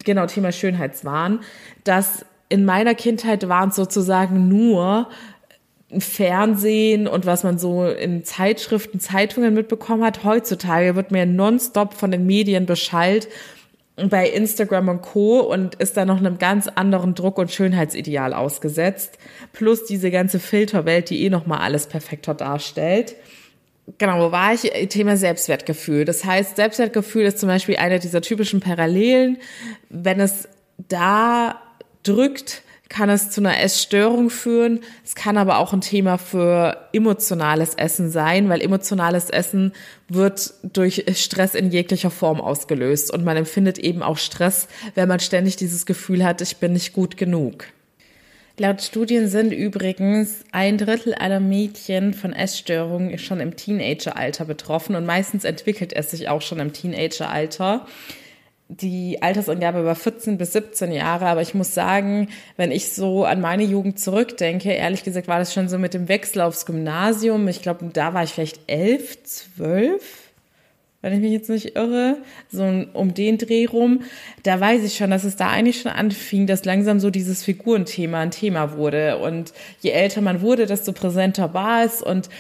Genau, 0.05 0.27
Thema 0.27 0.53
Schönheitswahn. 0.53 1.41
dass 1.85 2.25
in 2.51 2.65
meiner 2.65 2.95
Kindheit 2.95 3.49
waren 3.49 3.71
es 3.71 3.77
sozusagen 3.77 4.49
nur 4.49 5.09
Fernsehen 5.99 7.07
und 7.07 7.27
was 7.27 7.43
man 7.43 7.59
so 7.59 7.87
in 7.87 8.25
Zeitschriften, 8.25 9.01
Zeitungen 9.01 9.55
mitbekommen 9.55 10.05
hat. 10.05 10.25
Heutzutage 10.25 10.95
wird 10.95 11.11
mir 11.11 11.27
nonstop 11.27 11.95
von 11.95 12.11
den 12.11 12.27
Medien 12.27 12.67
beschallt, 12.67 13.29
bei 13.97 14.29
Instagram 14.29 14.89
und 14.89 15.03
Co. 15.03 15.41
und 15.41 15.77
ist 15.77 15.97
da 15.97 16.05
noch 16.05 16.19
einem 16.19 16.39
ganz 16.39 16.67
anderen 16.67 17.15
Druck 17.15 17.39
und 17.39 17.53
Schönheitsideal 17.53 18.35
ausgesetzt. 18.35 19.19
Plus 19.53 19.85
diese 19.85 20.11
ganze 20.11 20.41
Filterwelt, 20.41 21.11
die 21.11 21.25
eh 21.25 21.31
nochmal 21.31 21.61
alles 21.61 21.87
perfekter 21.87 22.35
darstellt. 22.35 23.15
Genau, 23.99 24.27
wo 24.27 24.33
war 24.33 24.55
ich? 24.55 24.63
Thema 24.89 25.17
Selbstwertgefühl. 25.17 26.05
Das 26.05 26.25
heißt, 26.25 26.57
Selbstwertgefühl 26.57 27.25
ist 27.27 27.39
zum 27.39 27.49
Beispiel 27.49 27.77
eine 27.77 27.99
dieser 27.99 28.23
typischen 28.23 28.61
Parallelen. 28.61 29.39
Wenn 29.91 30.21
es 30.21 30.49
da 30.89 31.61
drückt, 32.03 32.63
kann 32.89 33.11
es 33.11 33.31
zu 33.31 33.41
einer 33.41 33.61
Essstörung 33.61 34.31
führen. 34.31 34.81
Es 35.05 35.15
kann 35.15 35.37
aber 35.37 35.59
auch 35.59 35.73
ein 35.73 35.81
Thema 35.81 36.17
für 36.17 36.89
emotionales 36.93 37.75
Essen 37.75 38.11
sein, 38.11 38.49
weil 38.49 38.61
emotionales 38.61 39.31
Essen 39.31 39.73
wird 40.09 40.55
durch 40.63 41.05
Stress 41.15 41.55
in 41.55 41.71
jeglicher 41.71 42.11
Form 42.11 42.41
ausgelöst. 42.41 43.13
Und 43.13 43.25
man 43.25 43.37
empfindet 43.37 43.79
eben 43.79 44.03
auch 44.03 44.17
Stress, 44.19 44.69
wenn 44.95 45.09
man 45.09 45.21
ständig 45.21 45.57
dieses 45.57 45.87
Gefühl 45.87 46.25
hat, 46.25 46.41
ich 46.41 46.59
bin 46.59 46.73
nicht 46.73 46.93
gut 46.93 47.17
genug. 47.17 47.67
Laut 48.57 48.83
Studien 48.83 49.27
sind 49.27 49.53
übrigens 49.53 50.45
ein 50.53 50.79
Drittel 50.79 51.15
aller 51.15 51.41
Mädchen 51.41 52.15
von 52.15 52.33
Essstörungen 52.33 53.19
schon 53.19 53.41
im 53.41 53.57
Teenageralter 53.57 54.45
betroffen 54.45 54.95
und 54.95 55.07
meistens 55.07 55.45
entwickelt 55.45 55.93
es 55.93 56.13
sich 56.13 56.29
auch 56.29 56.41
schon 56.41 56.61
im 56.61 56.73
Teenageralter 56.73 57.87
die 58.69 59.23
Altersangabe 59.23 59.85
war 59.85 59.95
14 59.95 60.39
bis 60.39 60.53
17 60.53 60.91
Jahre, 60.93 61.27
aber 61.27 61.43
ich 61.43 61.55
muss 61.55 61.75
sagen, 61.75 62.29
wenn 62.57 62.73
ich 62.73 62.93
so 62.93 63.25
an 63.25 63.41
meine 63.41 63.63
Jugend 63.63 63.99
zurückdenke, 63.99 64.73
ehrlich 64.73 65.05
gesagt 65.05 65.29
war 65.29 65.39
das 65.39 65.53
schon 65.53 65.69
so 65.69 65.79
mit 65.79 65.95
dem 65.95 66.09
Wechsel 66.09 66.41
aufs 66.41 66.65
Gymnasium. 66.65 67.47
Ich 67.49 67.61
glaube, 67.61 67.91
da 67.93 68.15
war 68.15 68.25
ich 68.25 68.31
vielleicht 68.31 68.61
elf, 68.67 69.23
zwölf, 69.25 70.24
wenn 71.05 71.13
ich 71.13 71.21
mich 71.21 71.33
jetzt 71.33 71.51
nicht 71.51 71.77
irre, 71.77 72.17
so 72.51 72.63
um 72.95 73.13
den 73.13 73.37
Dreh 73.37 73.67
rum. 73.67 74.01
Da 74.43 74.59
weiß 74.59 74.83
ich 74.85 74.97
schon, 74.97 75.11
dass 75.11 75.25
es 75.25 75.37
da 75.37 75.51
eigentlich 75.51 75.83
schon 75.83 75.93
anfing, 75.93 76.47
dass 76.47 76.65
langsam 76.65 76.99
so 76.99 77.11
dieses 77.11 77.45
Figurenthema 77.45 78.21
ein 78.21 78.31
Thema 78.31 78.79
wurde. 78.79 79.19
Und 79.19 79.53
je 79.83 79.91
älter 79.91 80.23
man 80.23 80.41
wurde, 80.41 80.65
desto 80.65 80.93
präsenter 80.93 81.53
war 81.53 81.85
es 81.85 82.01
und 82.01 82.31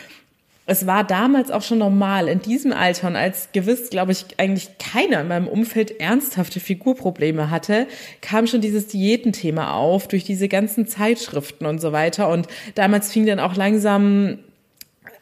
es 0.64 0.87
war 0.87 1.04
damals 1.04 1.50
auch 1.50 1.61
schon 1.61 1.76
normal 1.76 2.26
in 2.26 2.40
diesem 2.40 2.73
Alter 2.73 3.09
und 3.09 3.16
als 3.16 3.50
gewiss, 3.52 3.90
glaube 3.90 4.12
ich, 4.12 4.25
eigentlich 4.38 4.78
keiner 4.78 5.21
in 5.21 5.28
meinem 5.28 5.47
Umfeld 5.47 6.00
ernsthafte 6.00 6.59
Figurprobleme 6.59 7.50
hatte, 7.50 7.87
kam 8.23 8.47
schon 8.47 8.62
dieses 8.62 8.87
Diätenthema 8.87 9.75
auf 9.75 10.09
durch 10.09 10.25
diese 10.25 10.49
ganzen 10.49 10.87
Zeitschriften 10.87 11.66
und 11.66 11.83
so 11.83 11.92
weiter. 11.92 12.30
Und 12.30 12.47
damals 12.76 13.12
fing 13.12 13.26
dann 13.26 13.40
auch 13.40 13.56
langsam 13.56 14.38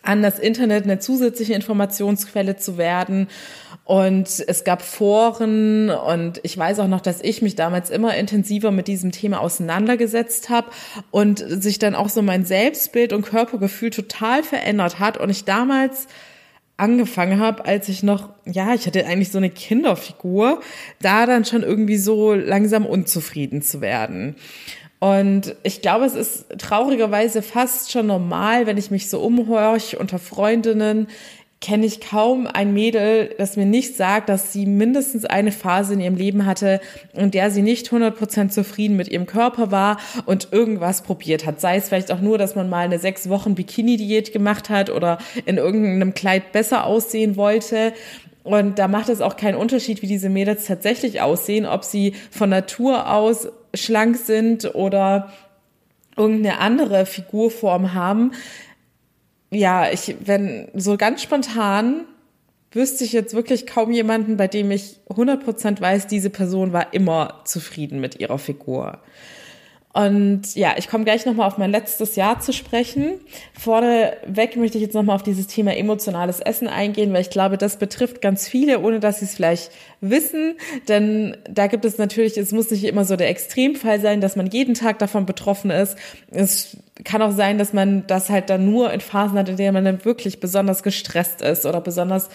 an, 0.03 0.23
das 0.23 0.39
Internet 0.39 0.85
eine 0.85 0.99
zusätzliche 0.99 1.55
Informationsquelle 1.55 2.57
zu 2.57 2.79
werden. 2.79 3.29
Und 3.85 4.45
es 4.47 4.65
gab 4.65 4.83
Foren 4.83 5.91
und 5.91 6.41
ich 6.45 6.57
weiß 6.57 6.79
auch 6.79 6.89
noch, 6.89 7.01
dass 7.01 7.21
ich 7.21 7.43
mich 7.43 7.57
damals 7.57 7.91
immer 7.91 8.17
intensiver 8.17 8.71
mit 8.71 8.87
diesem 8.87 9.11
Thema 9.11 9.41
auseinandergesetzt 9.41 10.51
habe 10.51 10.71
und 11.11 11.41
sich 11.41 11.79
dann 11.79 11.95
auch 11.95 12.09
so 12.09 12.23
mein 12.23 12.45
Selbstbild 12.45 13.13
und 13.13 13.27
Körpergefühl 13.27 13.91
total 13.91 14.45
verändert 14.45 15.01
hat 15.01 15.19
und 15.19 15.31
ich 15.31 15.45
damals 15.45 16.07
angefangen 16.77 17.39
habe, 17.39 17.65
als 17.65 17.89
ich 17.89 18.03
noch, 18.03 18.31
ja, 18.45 18.75
ich 18.75 18.87
hatte 18.87 19.07
eigentlich 19.07 19.31
so 19.31 19.39
eine 19.39 19.51
Kinderfigur, 19.51 20.61
da 21.01 21.27
dann 21.27 21.45
schon 21.45 21.63
irgendwie 21.63 21.97
so 21.97 22.35
langsam 22.35 22.87
unzufrieden 22.87 23.63
zu 23.63 23.81
werden. 23.81 24.37
Und 25.03 25.57
ich 25.65 25.83
glaube, 25.83 26.05
es 26.05 26.15
ist 26.15 26.47
traurigerweise 26.59 27.43
fast 27.43 27.91
schon 27.91 28.07
normal, 28.07 28.67
wenn 28.67 28.79
ich 28.79 28.93
mich 28.93 29.11
so 29.11 29.19
umhorch 29.19 29.99
unter 29.99 30.21
Freundinnen, 30.21 31.09
kenne 31.61 31.87
ich 31.87 32.01
kaum 32.01 32.47
ein 32.47 32.73
Mädel, 32.73 33.35
das 33.37 33.57
mir 33.57 33.67
nicht 33.67 33.97
sagt, 33.97 34.29
dass 34.29 34.53
sie 34.53 34.65
mindestens 34.65 35.25
eine 35.25 35.51
Phase 35.51 35.95
in 35.95 36.01
ihrem 36.01 36.15
Leben 36.15 36.47
hatte, 36.47 36.81
in 37.15 37.33
der 37.33 37.51
sie 37.51 37.63
nicht 37.63 37.89
100% 37.89 38.51
zufrieden 38.51 38.97
mit 38.97 39.09
ihrem 39.09 39.27
Körper 39.27 39.73
war 39.73 39.99
und 40.25 40.53
irgendwas 40.53 41.03
probiert 41.03 41.47
hat. 41.47 41.61
Sei 41.61 41.79
es 41.79 41.89
vielleicht 41.89 42.13
auch 42.13 42.21
nur, 42.21 42.39
dass 42.39 42.55
man 42.55 42.71
mal 42.71 42.85
eine 42.85 43.01
sechs 43.01 43.29
Wochen 43.29 43.57
Bikini-Diät 43.57 44.33
gemacht 44.33 44.71
hat 44.71 44.89
oder 44.89 45.19
in 45.47 45.57
irgendeinem 45.57 46.15
Kleid 46.15 46.53
besser 46.53 46.87
aussehen 46.87 47.35
wollte. 47.35 47.93
Und 48.45 48.79
da 48.79 48.87
macht 48.87 49.09
es 49.09 49.21
auch 49.21 49.37
keinen 49.37 49.57
Unterschied, 49.57 50.01
wie 50.01 50.07
diese 50.07 50.29
Mädels 50.29 50.65
tatsächlich 50.67 51.21
aussehen, 51.21 51.67
ob 51.67 51.83
sie 51.83 52.15
von 52.31 52.51
Natur 52.51 53.11
aus 53.11 53.49
schlank 53.75 54.17
sind 54.17 54.75
oder 54.75 55.33
irgendeine 56.17 56.59
andere 56.59 57.07
Figurform 57.07 57.95
haben 57.95 58.33
ja, 59.53 59.91
ich, 59.93 60.17
wenn 60.25 60.69
so 60.75 60.97
ganz 60.97 61.23
spontan 61.23 62.07
wüsste 62.73 63.05
ich 63.05 63.13
jetzt 63.13 63.35
wirklich 63.35 63.67
kaum 63.67 63.93
jemanden, 63.93 64.39
bei 64.39 64.49
dem 64.49 64.71
ich 64.71 64.97
100% 65.11 65.79
weiß, 65.79 66.07
diese 66.07 66.31
Person 66.31 66.73
war 66.73 66.95
immer 66.95 67.43
zufrieden 67.45 68.01
mit 68.01 68.19
ihrer 68.19 68.39
Figur. 68.39 68.99
Und 69.95 70.55
ja, 70.55 70.75
ich 70.79 70.89
komme 70.89 71.05
gleich 71.05 71.27
nochmal 71.27 71.47
auf 71.47 71.59
mein 71.59 71.71
letztes 71.71 72.17
Jahr 72.17 72.41
zu 72.41 72.55
sprechen. 72.55 73.21
Vorneweg 73.53 74.57
möchte 74.57 74.79
ich 74.79 74.83
jetzt 74.83 74.95
nochmal 74.95 75.17
auf 75.17 75.23
dieses 75.23 75.49
Thema 75.49 75.77
emotionales 75.77 76.41
Essen 76.41 76.67
eingehen, 76.67 77.13
weil 77.13 77.21
ich 77.21 77.29
glaube, 77.29 77.59
das 77.59 77.77
betrifft 77.77 78.23
ganz 78.23 78.49
viele, 78.49 78.81
ohne 78.81 79.01
dass 79.01 79.19
sie 79.19 79.27
es 79.27 79.35
vielleicht 79.35 79.71
wissen. 80.01 80.55
Denn 80.89 81.37
da 81.49 81.67
gibt 81.67 81.85
es 81.85 81.99
natürlich, 81.99 82.39
es 82.39 82.53
muss 82.53 82.71
nicht 82.71 82.85
immer 82.85 83.05
so 83.05 83.17
der 83.17 83.29
Extremfall 83.29 84.01
sein, 84.01 84.23
dass 84.23 84.35
man 84.35 84.47
jeden 84.47 84.73
Tag 84.73 84.99
davon 84.99 85.27
betroffen 85.27 85.71
ist. 85.71 85.99
Es 86.31 86.79
kann 87.05 87.21
auch 87.21 87.33
sein, 87.33 87.59
dass 87.59 87.75
man 87.75 88.07
das 88.07 88.31
halt 88.31 88.49
dann 88.49 88.65
nur 88.65 88.91
in 88.95 89.01
Phasen 89.03 89.39
hat, 89.39 89.51
in 89.51 89.59
denen 89.59 89.75
man 89.75 89.85
dann 89.85 90.05
wirklich 90.07 90.41
besonders 90.41 90.83
gestresst 90.83 91.43
ist 91.43 91.67
oder 91.67 91.83
besonders 91.83 92.31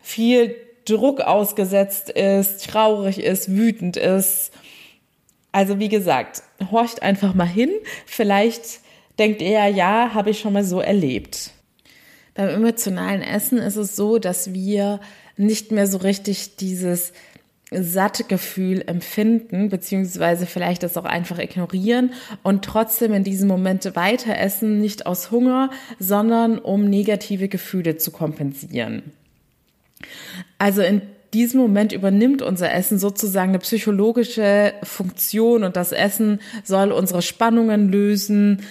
viel 0.00 0.56
Druck 0.86 1.20
ausgesetzt 1.20 2.08
ist, 2.08 2.66
traurig 2.66 3.22
ist, 3.22 3.54
wütend 3.54 3.98
ist 3.98 4.52
also 5.54 5.78
wie 5.78 5.88
gesagt, 5.88 6.42
horcht 6.70 7.02
einfach 7.02 7.34
mal 7.34 7.46
hin. 7.46 7.70
Vielleicht 8.06 8.80
denkt 9.18 9.42
ihr, 9.42 9.66
ja, 9.68 10.14
habe 10.14 10.30
ich 10.30 10.40
schon 10.40 10.52
mal 10.52 10.64
so 10.64 10.80
erlebt. 10.80 11.50
Beim 12.34 12.48
emotionalen 12.48 13.22
Essen 13.22 13.58
ist 13.58 13.76
es 13.76 13.94
so, 13.96 14.18
dass 14.18 14.52
wir 14.52 15.00
nicht 15.36 15.70
mehr 15.70 15.86
so 15.86 15.98
richtig 15.98 16.56
dieses 16.56 17.12
satte 17.70 18.24
Gefühl 18.24 18.82
empfinden, 18.86 19.68
beziehungsweise 19.68 20.46
vielleicht 20.46 20.82
das 20.82 20.96
auch 20.96 21.04
einfach 21.04 21.38
ignorieren 21.38 22.12
und 22.42 22.64
trotzdem 22.64 23.14
in 23.14 23.24
diesem 23.24 23.48
Moment 23.48 23.96
weiter 23.96 24.36
essen, 24.38 24.80
nicht 24.80 25.06
aus 25.06 25.30
Hunger, 25.30 25.70
sondern 25.98 26.58
um 26.58 26.88
negative 26.88 27.48
Gefühle 27.48 27.96
zu 27.96 28.10
kompensieren. 28.10 29.12
Also 30.58 30.82
in 30.82 31.02
diesem 31.34 31.60
Moment 31.60 31.92
übernimmt 31.92 32.40
unser 32.40 32.72
Essen 32.72 32.98
sozusagen 32.98 33.50
eine 33.50 33.58
psychologische 33.58 34.72
Funktion 34.82 35.64
und 35.64 35.76
das 35.76 35.92
Essen 35.92 36.40
soll 36.62 36.92
unsere 36.92 37.20
Spannungen 37.20 37.90
lösen. 37.90 38.62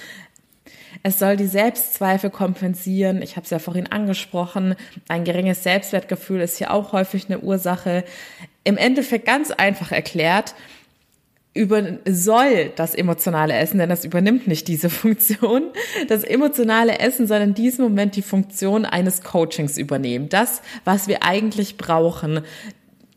Es 1.03 1.19
soll 1.19 1.35
die 1.35 1.47
Selbstzweifel 1.47 2.29
kompensieren. 2.29 3.21
Ich 3.21 3.35
habe 3.35 3.43
es 3.43 3.49
ja 3.49 3.59
vorhin 3.59 3.91
angesprochen. 3.91 4.75
Ein 5.09 5.25
geringes 5.25 5.61
Selbstwertgefühl 5.61 6.39
ist 6.39 6.57
hier 6.57 6.71
auch 6.71 6.93
häufig 6.93 7.25
eine 7.27 7.39
Ursache. 7.39 8.05
Im 8.63 8.77
Endeffekt 8.77 9.25
ganz 9.25 9.51
einfach 9.51 9.91
erklärt, 9.91 10.55
über, 11.53 11.83
soll 12.07 12.71
das 12.75 12.95
emotionale 12.95 13.53
Essen, 13.53 13.77
denn 13.77 13.89
das 13.89 14.05
übernimmt 14.05 14.47
nicht 14.47 14.67
diese 14.67 14.89
Funktion. 14.89 15.71
Das 16.07 16.23
emotionale 16.23 16.99
Essen 16.99 17.27
soll 17.27 17.41
in 17.41 17.53
diesem 17.53 17.83
Moment 17.85 18.15
die 18.15 18.23
Funktion 18.23 18.85
eines 18.85 19.21
Coachings 19.21 19.77
übernehmen. 19.77 20.29
Das, 20.29 20.61
was 20.83 21.07
wir 21.07 21.23
eigentlich 21.23 21.77
brauchen, 21.77 22.41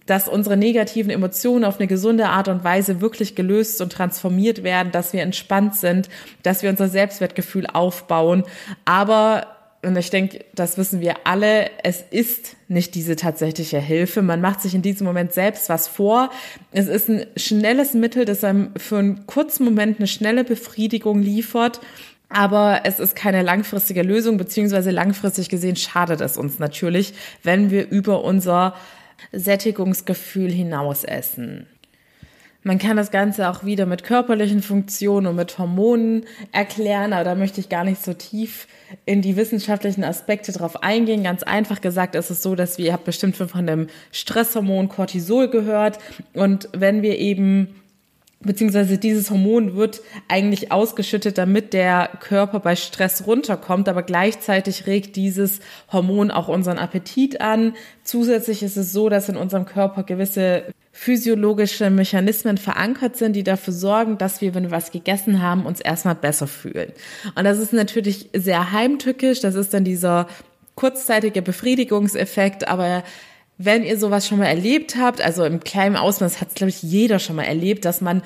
dass 0.05 0.29
unsere 0.29 0.57
negativen 0.57 1.11
Emotionen 1.11 1.65
auf 1.65 1.79
eine 1.79 1.89
gesunde 1.89 2.29
Art 2.29 2.49
und 2.49 2.63
Weise 2.63 3.01
wirklich 3.01 3.35
gelöst 3.35 3.81
und 3.81 3.93
transformiert 3.93 4.63
werden, 4.63 4.93
dass 4.93 5.13
wir 5.13 5.23
entspannt 5.23 5.75
sind, 5.75 6.09
dass 6.43 6.63
wir 6.63 6.71
unser 6.71 6.89
Selbstwertgefühl 6.89 7.67
aufbauen. 7.67 8.45
Aber 8.85 9.56
und 9.83 9.97
ich 9.97 10.11
denke, 10.11 10.45
das 10.55 10.79
wissen 10.79 11.01
wir 11.01 11.15
alle, 11.25 11.71
es 11.85 12.05
ist 12.11 12.57
nicht 12.67 12.95
diese 12.95 13.15
tatsächliche 13.15 13.79
Hilfe. 13.79 14.23
Man 14.23 14.41
macht 14.41 14.61
sich 14.61 14.75
in 14.75 14.83
diesem 14.83 15.07
Moment 15.07 15.33
selbst 15.33 15.69
was 15.69 15.87
vor. 15.87 16.31
Es 16.73 16.89
ist 16.89 17.09
ein 17.09 17.27
schnelles 17.37 17.95
Mittel, 17.95 18.25
das 18.25 18.43
einem 18.43 18.73
für 18.77 18.99
einen 18.99 19.27
kurzen 19.27 19.65
Moment 19.65 19.99
eine 19.99 20.09
schnelle 20.09 20.45
Befriedigung 20.45 21.23
liefert. 21.23 21.81
Aber 22.29 22.81
es 22.85 22.99
ist 22.99 23.15
keine 23.15 23.43
langfristige 23.43 24.03
Lösung, 24.03 24.37
beziehungsweise 24.37 24.91
langfristig 24.91 25.49
gesehen 25.49 25.77
schadet 25.77 26.21
es 26.21 26.37
uns 26.37 26.59
natürlich, 26.59 27.15
wenn 27.45 27.71
wir 27.71 27.89
über 27.89 28.25
unser 28.25 28.75
Sättigungsgefühl 29.31 30.51
hinaus 30.51 31.05
essen. 31.05 31.69
Man 32.67 32.81
kann 32.81 32.97
das 32.97 33.13
Ganze 33.13 33.49
auch 33.49 33.63
wieder 33.63 33.87
mit 33.87 34.03
körperlichen 34.03 34.61
Funktionen 34.61 35.29
und 35.29 35.37
mit 35.37 35.57
Hormonen 35.57 36.25
erklären, 36.51 37.13
aber 37.13 37.23
da 37.23 37.37
möchte 37.37 37.61
ich 37.61 37.69
gar 37.69 37.85
nicht 37.85 38.03
so 38.03 38.13
tief 38.13 38.67
in 39.05 39.23
die 39.23 39.37
wissenschaftlichen 39.37 40.03
Aspekte 40.03 40.51
drauf 40.51 40.83
eingehen. 40.83 41.23
Ganz 41.23 41.45
einfach 41.45 41.81
gesagt 41.81 42.17
ist 42.17 42.29
es 42.29 42.43
so, 42.43 42.57
dass 42.57 42.77
wir, 42.77 42.87
ihr 42.87 42.93
habt 42.93 43.05
bestimmt 43.05 43.37
von 43.37 43.69
dem 43.69 43.87
Stresshormon 44.11 44.89
Cortisol 44.89 45.49
gehört 45.49 46.01
und 46.33 46.69
wenn 46.73 47.03
wir 47.03 47.21
eben 47.21 47.81
beziehungsweise 48.41 48.99
dieses 48.99 49.31
Hormon 49.31 49.77
wird 49.77 50.03
eigentlich 50.29 50.71
ausgeschüttet, 50.71 51.39
damit 51.39 51.73
der 51.73 52.11
Körper 52.21 52.61
bei 52.61 52.77
Stress 52.77 53.27
runterkommt, 53.27 53.89
aber 53.89 54.03
gleichzeitig 54.03 54.87
regt 54.87 55.17
dieses 55.17 55.61
Hormon 55.91 56.31
auch 56.31 56.49
unseren 56.49 56.79
Appetit 56.79 57.41
an. 57.41 57.75
Zusätzlich 58.05 58.63
ist 58.63 58.77
es 58.77 58.93
so, 58.93 59.09
dass 59.09 59.29
in 59.29 59.37
unserem 59.37 59.65
Körper 59.65 60.03
gewisse 60.03 60.65
physiologische 60.93 61.91
Mechanismen 61.91 62.57
verankert 62.57 63.17
sind, 63.17 63.35
die 63.35 63.43
dafür 63.43 63.75
sorgen, 63.75 64.17
dass 64.17 64.41
wir, 64.41 64.55
wenn 64.55 64.65
wir 64.65 64.71
was 64.71 64.93
gegessen 64.93 65.43
haben, 65.43 65.67
uns 65.67 65.81
erstmal 65.81 66.15
besser 66.15 66.47
fühlen. 66.47 66.93
Und 67.35 67.45
das 67.45 67.59
ist 67.59 67.73
natürlich 67.73 68.31
sehr 68.35 68.73
heimtückisch, 68.73 69.41
das 69.41 69.57
ist 69.57 69.75
dann 69.75 69.85
dieser 69.85 70.27
kurzzeitige 70.75 71.43
Befriedigungseffekt, 71.43 72.69
aber 72.69 73.03
wenn 73.59 73.85
ihr 73.85 73.99
sowas 73.99 74.27
schon 74.27 74.39
mal 74.39 74.47
erlebt 74.47 74.97
habt, 74.97 75.23
also 75.23 75.45
im 75.45 75.61
kleinen 75.61 75.97
Ausmaß 75.97 76.41
hat 76.41 76.49
es, 76.49 76.55
glaube 76.55 76.69
ich, 76.69 76.83
jeder 76.83 77.19
schon 77.19 77.37
mal 77.37 77.45
erlebt, 77.45 77.87
dass 77.87 78.03
man 78.03 78.23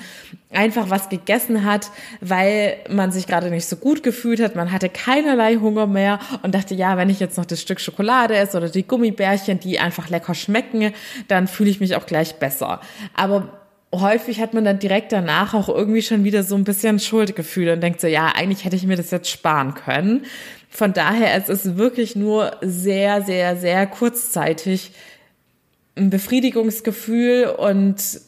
einfach 0.51 0.89
was 0.89 1.07
gegessen 1.07 1.63
hat, 1.63 1.89
weil 2.19 2.75
man 2.89 3.13
sich 3.13 3.27
gerade 3.27 3.49
nicht 3.49 3.65
so 3.65 3.77
gut 3.77 4.03
gefühlt 4.03 4.41
hat, 4.41 4.57
man 4.57 4.73
hatte 4.73 4.89
keinerlei 4.89 5.55
Hunger 5.55 5.87
mehr 5.87 6.19
und 6.43 6.53
dachte, 6.53 6.75
ja, 6.75 6.97
wenn 6.97 7.09
ich 7.09 7.21
jetzt 7.21 7.37
noch 7.37 7.45
das 7.45 7.61
Stück 7.61 7.79
Schokolade 7.79 8.35
esse 8.35 8.57
oder 8.57 8.69
die 8.69 8.85
Gummibärchen, 8.85 9.59
die 9.59 9.79
einfach 9.79 10.09
lecker 10.09 10.35
schmecken, 10.35 10.91
dann 11.29 11.47
fühle 11.47 11.69
ich 11.69 11.79
mich 11.79 11.95
auch 11.95 12.05
gleich 12.05 12.35
besser. 12.35 12.81
Aber 13.13 13.61
häufig 13.93 14.41
hat 14.41 14.53
man 14.53 14.65
dann 14.65 14.79
direkt 14.79 15.13
danach 15.13 15.53
auch 15.53 15.69
irgendwie 15.69 16.01
schon 16.01 16.25
wieder 16.25 16.43
so 16.43 16.55
ein 16.55 16.65
bisschen 16.65 16.99
Schuldgefühl 16.99 17.69
und 17.69 17.81
denkt 17.81 18.01
so, 18.01 18.07
ja, 18.07 18.33
eigentlich 18.35 18.65
hätte 18.65 18.75
ich 18.75 18.85
mir 18.85 18.97
das 18.97 19.11
jetzt 19.11 19.29
sparen 19.29 19.75
können. 19.75 20.25
Von 20.69 20.93
daher, 20.93 21.35
es 21.35 21.49
ist 21.49 21.77
wirklich 21.77 22.15
nur 22.15 22.51
sehr, 22.61 23.21
sehr, 23.23 23.57
sehr 23.57 23.87
kurzzeitig 23.87 24.91
ein 25.95 26.09
Befriedigungsgefühl 26.09 27.45
und 27.57 28.21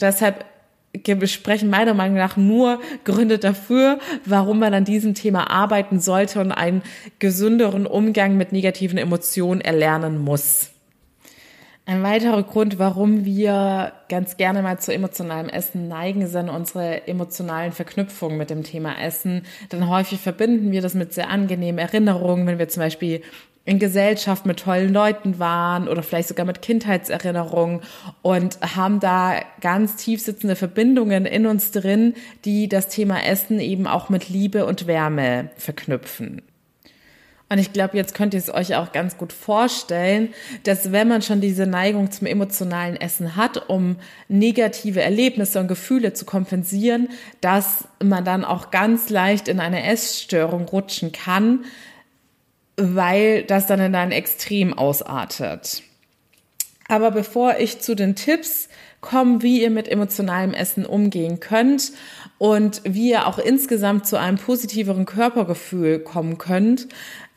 deshalb 0.00 0.44
besprechen 1.04 1.70
meiner 1.70 1.94
Meinung 1.94 2.16
nach 2.16 2.36
nur 2.36 2.80
Gründe 3.04 3.38
dafür, 3.38 3.98
warum 4.24 4.58
man 4.58 4.74
an 4.74 4.84
diesem 4.84 5.14
Thema 5.14 5.50
arbeiten 5.50 6.00
sollte 6.00 6.40
und 6.40 6.52
einen 6.52 6.82
gesünderen 7.18 7.86
Umgang 7.86 8.36
mit 8.36 8.52
negativen 8.52 8.98
Emotionen 8.98 9.60
erlernen 9.60 10.18
muss. 10.18 10.70
Ein 11.88 12.02
weiterer 12.02 12.42
Grund, 12.42 12.78
warum 12.78 13.24
wir 13.24 13.92
ganz 14.10 14.36
gerne 14.36 14.60
mal 14.60 14.78
zu 14.78 14.92
emotionalem 14.92 15.48
Essen 15.48 15.88
neigen, 15.88 16.26
sind 16.26 16.50
unsere 16.50 17.08
emotionalen 17.08 17.72
Verknüpfungen 17.72 18.36
mit 18.36 18.50
dem 18.50 18.62
Thema 18.62 19.00
Essen. 19.00 19.44
Denn 19.72 19.88
häufig 19.88 20.20
verbinden 20.20 20.70
wir 20.70 20.82
das 20.82 20.92
mit 20.92 21.14
sehr 21.14 21.30
angenehmen 21.30 21.78
Erinnerungen, 21.78 22.46
wenn 22.46 22.58
wir 22.58 22.68
zum 22.68 22.82
Beispiel 22.82 23.22
in 23.68 23.78
Gesellschaft 23.78 24.46
mit 24.46 24.60
tollen 24.60 24.94
Leuten 24.94 25.38
waren 25.38 25.88
oder 25.88 26.02
vielleicht 26.02 26.28
sogar 26.28 26.46
mit 26.46 26.62
Kindheitserinnerungen 26.62 27.82
und 28.22 28.58
haben 28.62 28.98
da 28.98 29.42
ganz 29.60 29.96
tief 29.96 30.22
sitzende 30.22 30.56
Verbindungen 30.56 31.26
in 31.26 31.44
uns 31.44 31.70
drin, 31.70 32.14
die 32.46 32.70
das 32.70 32.88
Thema 32.88 33.22
Essen 33.26 33.60
eben 33.60 33.86
auch 33.86 34.08
mit 34.08 34.30
Liebe 34.30 34.64
und 34.64 34.86
Wärme 34.86 35.50
verknüpfen. 35.58 36.40
Und 37.50 37.58
ich 37.58 37.74
glaube, 37.74 37.98
jetzt 37.98 38.14
könnt 38.14 38.32
ihr 38.32 38.40
es 38.40 38.52
euch 38.52 38.74
auch 38.74 38.92
ganz 38.92 39.18
gut 39.18 39.34
vorstellen, 39.34 40.30
dass 40.62 40.90
wenn 40.90 41.08
man 41.08 41.20
schon 41.20 41.42
diese 41.42 41.66
Neigung 41.66 42.10
zum 42.10 42.26
emotionalen 42.26 42.96
Essen 42.96 43.36
hat, 43.36 43.68
um 43.68 43.96
negative 44.28 45.02
Erlebnisse 45.02 45.60
und 45.60 45.68
Gefühle 45.68 46.14
zu 46.14 46.24
kompensieren, 46.24 47.10
dass 47.42 47.86
man 48.02 48.24
dann 48.24 48.46
auch 48.46 48.70
ganz 48.70 49.10
leicht 49.10 49.46
in 49.46 49.60
eine 49.60 49.84
Essstörung 49.84 50.64
rutschen 50.64 51.12
kann, 51.12 51.64
weil 52.78 53.42
das 53.42 53.66
dann 53.66 53.80
in 53.80 53.94
ein 53.94 54.12
Extrem 54.12 54.72
ausartet. 54.72 55.82
Aber 56.88 57.10
bevor 57.10 57.58
ich 57.58 57.80
zu 57.80 57.94
den 57.94 58.14
Tipps 58.14 58.68
komme, 59.00 59.42
wie 59.42 59.60
ihr 59.62 59.70
mit 59.70 59.88
emotionalem 59.88 60.54
Essen 60.54 60.86
umgehen 60.86 61.38
könnt 61.38 61.92
und 62.38 62.80
wie 62.84 63.10
ihr 63.10 63.26
auch 63.26 63.38
insgesamt 63.38 64.06
zu 64.06 64.16
einem 64.16 64.38
positiveren 64.38 65.04
Körpergefühl 65.04 65.98
kommen 65.98 66.38
könnt, 66.38 66.88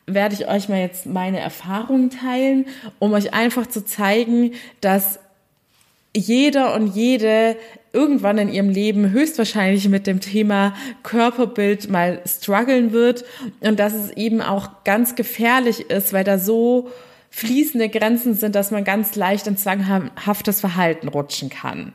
werde 0.06 0.34
ich 0.34 0.48
euch 0.48 0.68
mal 0.68 0.80
jetzt 0.80 1.06
meine 1.06 1.38
Erfahrungen 1.38 2.10
teilen, 2.10 2.66
um 2.98 3.12
euch 3.12 3.34
einfach 3.34 3.66
zu 3.66 3.84
zeigen, 3.84 4.52
dass 4.80 5.20
jeder 6.14 6.74
und 6.74 6.88
jede 6.88 7.56
irgendwann 7.92 8.38
in 8.38 8.52
ihrem 8.52 8.68
Leben 8.70 9.10
höchstwahrscheinlich 9.10 9.88
mit 9.88 10.06
dem 10.06 10.20
Thema 10.20 10.74
Körperbild 11.02 11.90
mal 11.90 12.22
strugglen 12.26 12.92
wird 12.92 13.24
und 13.60 13.78
dass 13.78 13.92
es 13.92 14.10
eben 14.10 14.40
auch 14.40 14.84
ganz 14.84 15.14
gefährlich 15.14 15.90
ist, 15.90 16.12
weil 16.12 16.24
da 16.24 16.38
so 16.38 16.90
fließende 17.30 17.88
Grenzen 17.88 18.34
sind, 18.34 18.54
dass 18.54 18.70
man 18.70 18.84
ganz 18.84 19.16
leicht 19.16 19.46
in 19.46 19.56
zwanghaftes 19.56 20.60
Verhalten 20.60 21.08
rutschen 21.08 21.48
kann. 21.48 21.92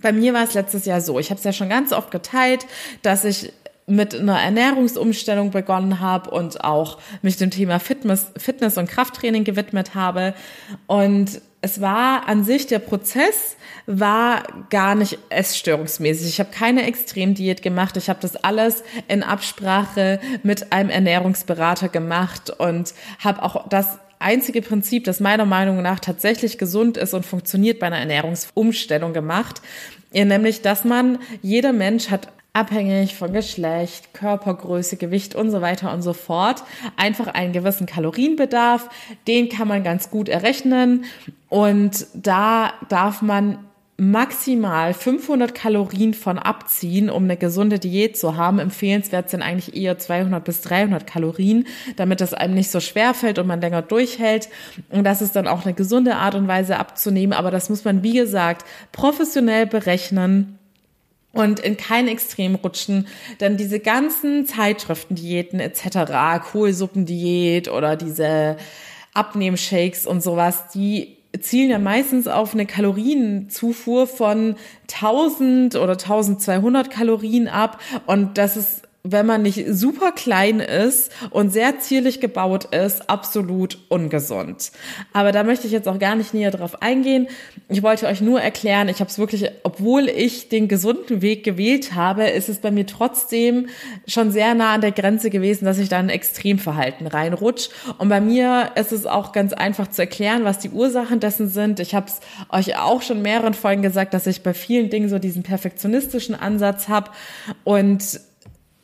Bei 0.00 0.12
mir 0.12 0.34
war 0.34 0.42
es 0.42 0.54
letztes 0.54 0.86
Jahr 0.86 1.00
so, 1.00 1.18
ich 1.18 1.30
habe 1.30 1.38
es 1.38 1.44
ja 1.44 1.52
schon 1.52 1.68
ganz 1.68 1.92
oft 1.92 2.10
geteilt, 2.10 2.66
dass 3.02 3.24
ich 3.24 3.52
mit 3.86 4.14
einer 4.14 4.40
Ernährungsumstellung 4.40 5.50
begonnen 5.50 6.00
habe 6.00 6.30
und 6.30 6.64
auch 6.64 6.98
mich 7.22 7.36
dem 7.36 7.50
Thema 7.50 7.78
Fitness, 7.78 8.28
Fitness 8.36 8.78
und 8.78 8.88
Krafttraining 8.88 9.44
gewidmet 9.44 9.94
habe. 9.94 10.34
Und 10.86 11.40
es 11.64 11.80
war 11.80 12.28
an 12.28 12.44
sich 12.44 12.66
der 12.66 12.78
Prozess 12.78 13.56
war 13.86 14.42
gar 14.68 14.94
nicht 14.94 15.18
essstörungsmäßig. 15.30 16.28
Ich 16.28 16.38
habe 16.38 16.50
keine 16.50 16.86
Extremdiät 16.86 17.62
gemacht. 17.62 17.96
Ich 17.96 18.10
habe 18.10 18.18
das 18.20 18.36
alles 18.36 18.84
in 19.08 19.22
Absprache 19.22 20.20
mit 20.42 20.74
einem 20.74 20.90
Ernährungsberater 20.90 21.88
gemacht 21.88 22.50
und 22.50 22.92
habe 23.18 23.42
auch 23.42 23.66
das 23.70 23.98
einzige 24.18 24.60
Prinzip, 24.60 25.04
das 25.04 25.20
meiner 25.20 25.46
Meinung 25.46 25.80
nach 25.80 26.00
tatsächlich 26.00 26.58
gesund 26.58 26.98
ist 26.98 27.14
und 27.14 27.24
funktioniert 27.24 27.78
bei 27.78 27.86
einer 27.86 27.98
Ernährungsumstellung 27.98 29.14
gemacht, 29.14 29.62
nämlich, 30.12 30.60
dass 30.60 30.84
man, 30.84 31.18
jeder 31.40 31.72
Mensch 31.72 32.10
hat 32.10 32.28
abhängig 32.54 33.16
von 33.16 33.32
Geschlecht, 33.32 34.14
Körpergröße, 34.14 34.96
Gewicht 34.96 35.34
und 35.34 35.50
so 35.50 35.60
weiter 35.60 35.92
und 35.92 36.02
so 36.02 36.14
fort. 36.14 36.62
Einfach 36.96 37.26
einen 37.26 37.52
gewissen 37.52 37.86
Kalorienbedarf, 37.86 38.88
den 39.26 39.50
kann 39.50 39.68
man 39.68 39.82
ganz 39.82 40.08
gut 40.08 40.28
errechnen 40.28 41.04
und 41.50 42.06
da 42.14 42.72
darf 42.88 43.20
man 43.20 43.58
maximal 43.96 44.92
500 44.92 45.54
Kalorien 45.54 46.14
von 46.14 46.38
abziehen, 46.38 47.10
um 47.10 47.24
eine 47.24 47.36
gesunde 47.36 47.78
Diät 47.78 48.16
zu 48.16 48.36
haben. 48.36 48.58
Empfehlenswert 48.58 49.30
sind 49.30 49.42
eigentlich 49.42 49.76
eher 49.76 49.98
200 49.98 50.42
bis 50.44 50.62
300 50.62 51.06
Kalorien, 51.06 51.66
damit 51.96 52.20
es 52.20 52.34
einem 52.34 52.54
nicht 52.54 52.70
so 52.70 52.80
schwer 52.80 53.14
fällt 53.14 53.38
und 53.38 53.46
man 53.46 53.60
länger 53.60 53.82
durchhält. 53.82 54.48
Und 54.90 55.04
das 55.04 55.22
ist 55.22 55.36
dann 55.36 55.46
auch 55.46 55.64
eine 55.64 55.74
gesunde 55.74 56.16
Art 56.16 56.34
und 56.34 56.48
Weise 56.48 56.78
abzunehmen. 56.78 57.32
Aber 57.32 57.52
das 57.52 57.68
muss 57.68 57.84
man, 57.84 58.02
wie 58.02 58.14
gesagt, 58.14 58.66
professionell 58.90 59.66
berechnen 59.66 60.58
und 61.34 61.60
in 61.60 61.76
kein 61.76 62.08
Extrem 62.08 62.54
rutschen, 62.54 63.06
dann 63.38 63.56
diese 63.56 63.80
ganzen 63.80 64.46
Zeitschriften, 64.46 65.16
Diäten 65.16 65.60
etc., 65.60 66.42
Kohlsuppendiät 66.50 67.68
oder 67.68 67.96
diese 67.96 68.56
Abnehmshakes 69.12 70.06
und 70.06 70.22
sowas, 70.22 70.68
die 70.72 71.16
zielen 71.40 71.70
ja 71.70 71.78
meistens 71.78 72.28
auf 72.28 72.54
eine 72.54 72.66
Kalorienzufuhr 72.66 74.06
von 74.06 74.56
1000 74.92 75.76
oder 75.76 75.92
1200 75.92 76.90
Kalorien 76.90 77.48
ab 77.48 77.80
und 78.06 78.38
das 78.38 78.56
ist 78.56 78.83
wenn 79.06 79.26
man 79.26 79.42
nicht 79.42 79.66
super 79.68 80.12
klein 80.12 80.60
ist 80.60 81.12
und 81.28 81.52
sehr 81.52 81.78
zierlich 81.78 82.22
gebaut 82.22 82.74
ist, 82.74 83.10
absolut 83.10 83.76
ungesund. 83.90 84.72
Aber 85.12 85.30
da 85.30 85.44
möchte 85.44 85.66
ich 85.66 85.74
jetzt 85.74 85.86
auch 85.88 85.98
gar 85.98 86.14
nicht 86.14 86.32
näher 86.32 86.50
drauf 86.50 86.80
eingehen. 86.80 87.28
Ich 87.68 87.82
wollte 87.82 88.06
euch 88.06 88.22
nur 88.22 88.40
erklären, 88.40 88.88
ich 88.88 89.00
habe 89.00 89.10
es 89.10 89.18
wirklich, 89.18 89.50
obwohl 89.62 90.08
ich 90.08 90.48
den 90.48 90.68
gesunden 90.68 91.20
Weg 91.20 91.44
gewählt 91.44 91.94
habe, 91.94 92.24
ist 92.24 92.48
es 92.48 92.60
bei 92.60 92.70
mir 92.70 92.86
trotzdem 92.86 93.68
schon 94.06 94.30
sehr 94.30 94.54
nah 94.54 94.72
an 94.72 94.80
der 94.80 94.92
Grenze 94.92 95.28
gewesen, 95.28 95.66
dass 95.66 95.76
ich 95.76 95.90
da 95.90 95.98
ein 95.98 96.08
Extremverhalten 96.08 97.06
reinrutsch. 97.06 97.68
Und 97.98 98.08
bei 98.08 98.22
mir 98.22 98.70
ist 98.76 98.92
es 98.92 99.04
auch 99.04 99.32
ganz 99.32 99.52
einfach 99.52 99.88
zu 99.88 100.00
erklären, 100.00 100.44
was 100.44 100.60
die 100.60 100.70
Ursachen 100.70 101.20
dessen 101.20 101.50
sind. 101.50 101.78
Ich 101.78 101.94
habe 101.94 102.06
es 102.06 102.20
euch 102.48 102.78
auch 102.78 103.02
schon 103.02 103.20
mehreren 103.20 103.52
Folgen 103.52 103.82
gesagt, 103.82 104.14
dass 104.14 104.26
ich 104.26 104.42
bei 104.42 104.54
vielen 104.54 104.88
Dingen 104.88 105.10
so 105.10 105.18
diesen 105.18 105.42
perfektionistischen 105.42 106.34
Ansatz 106.34 106.88
habe 106.88 107.10
und 107.64 108.18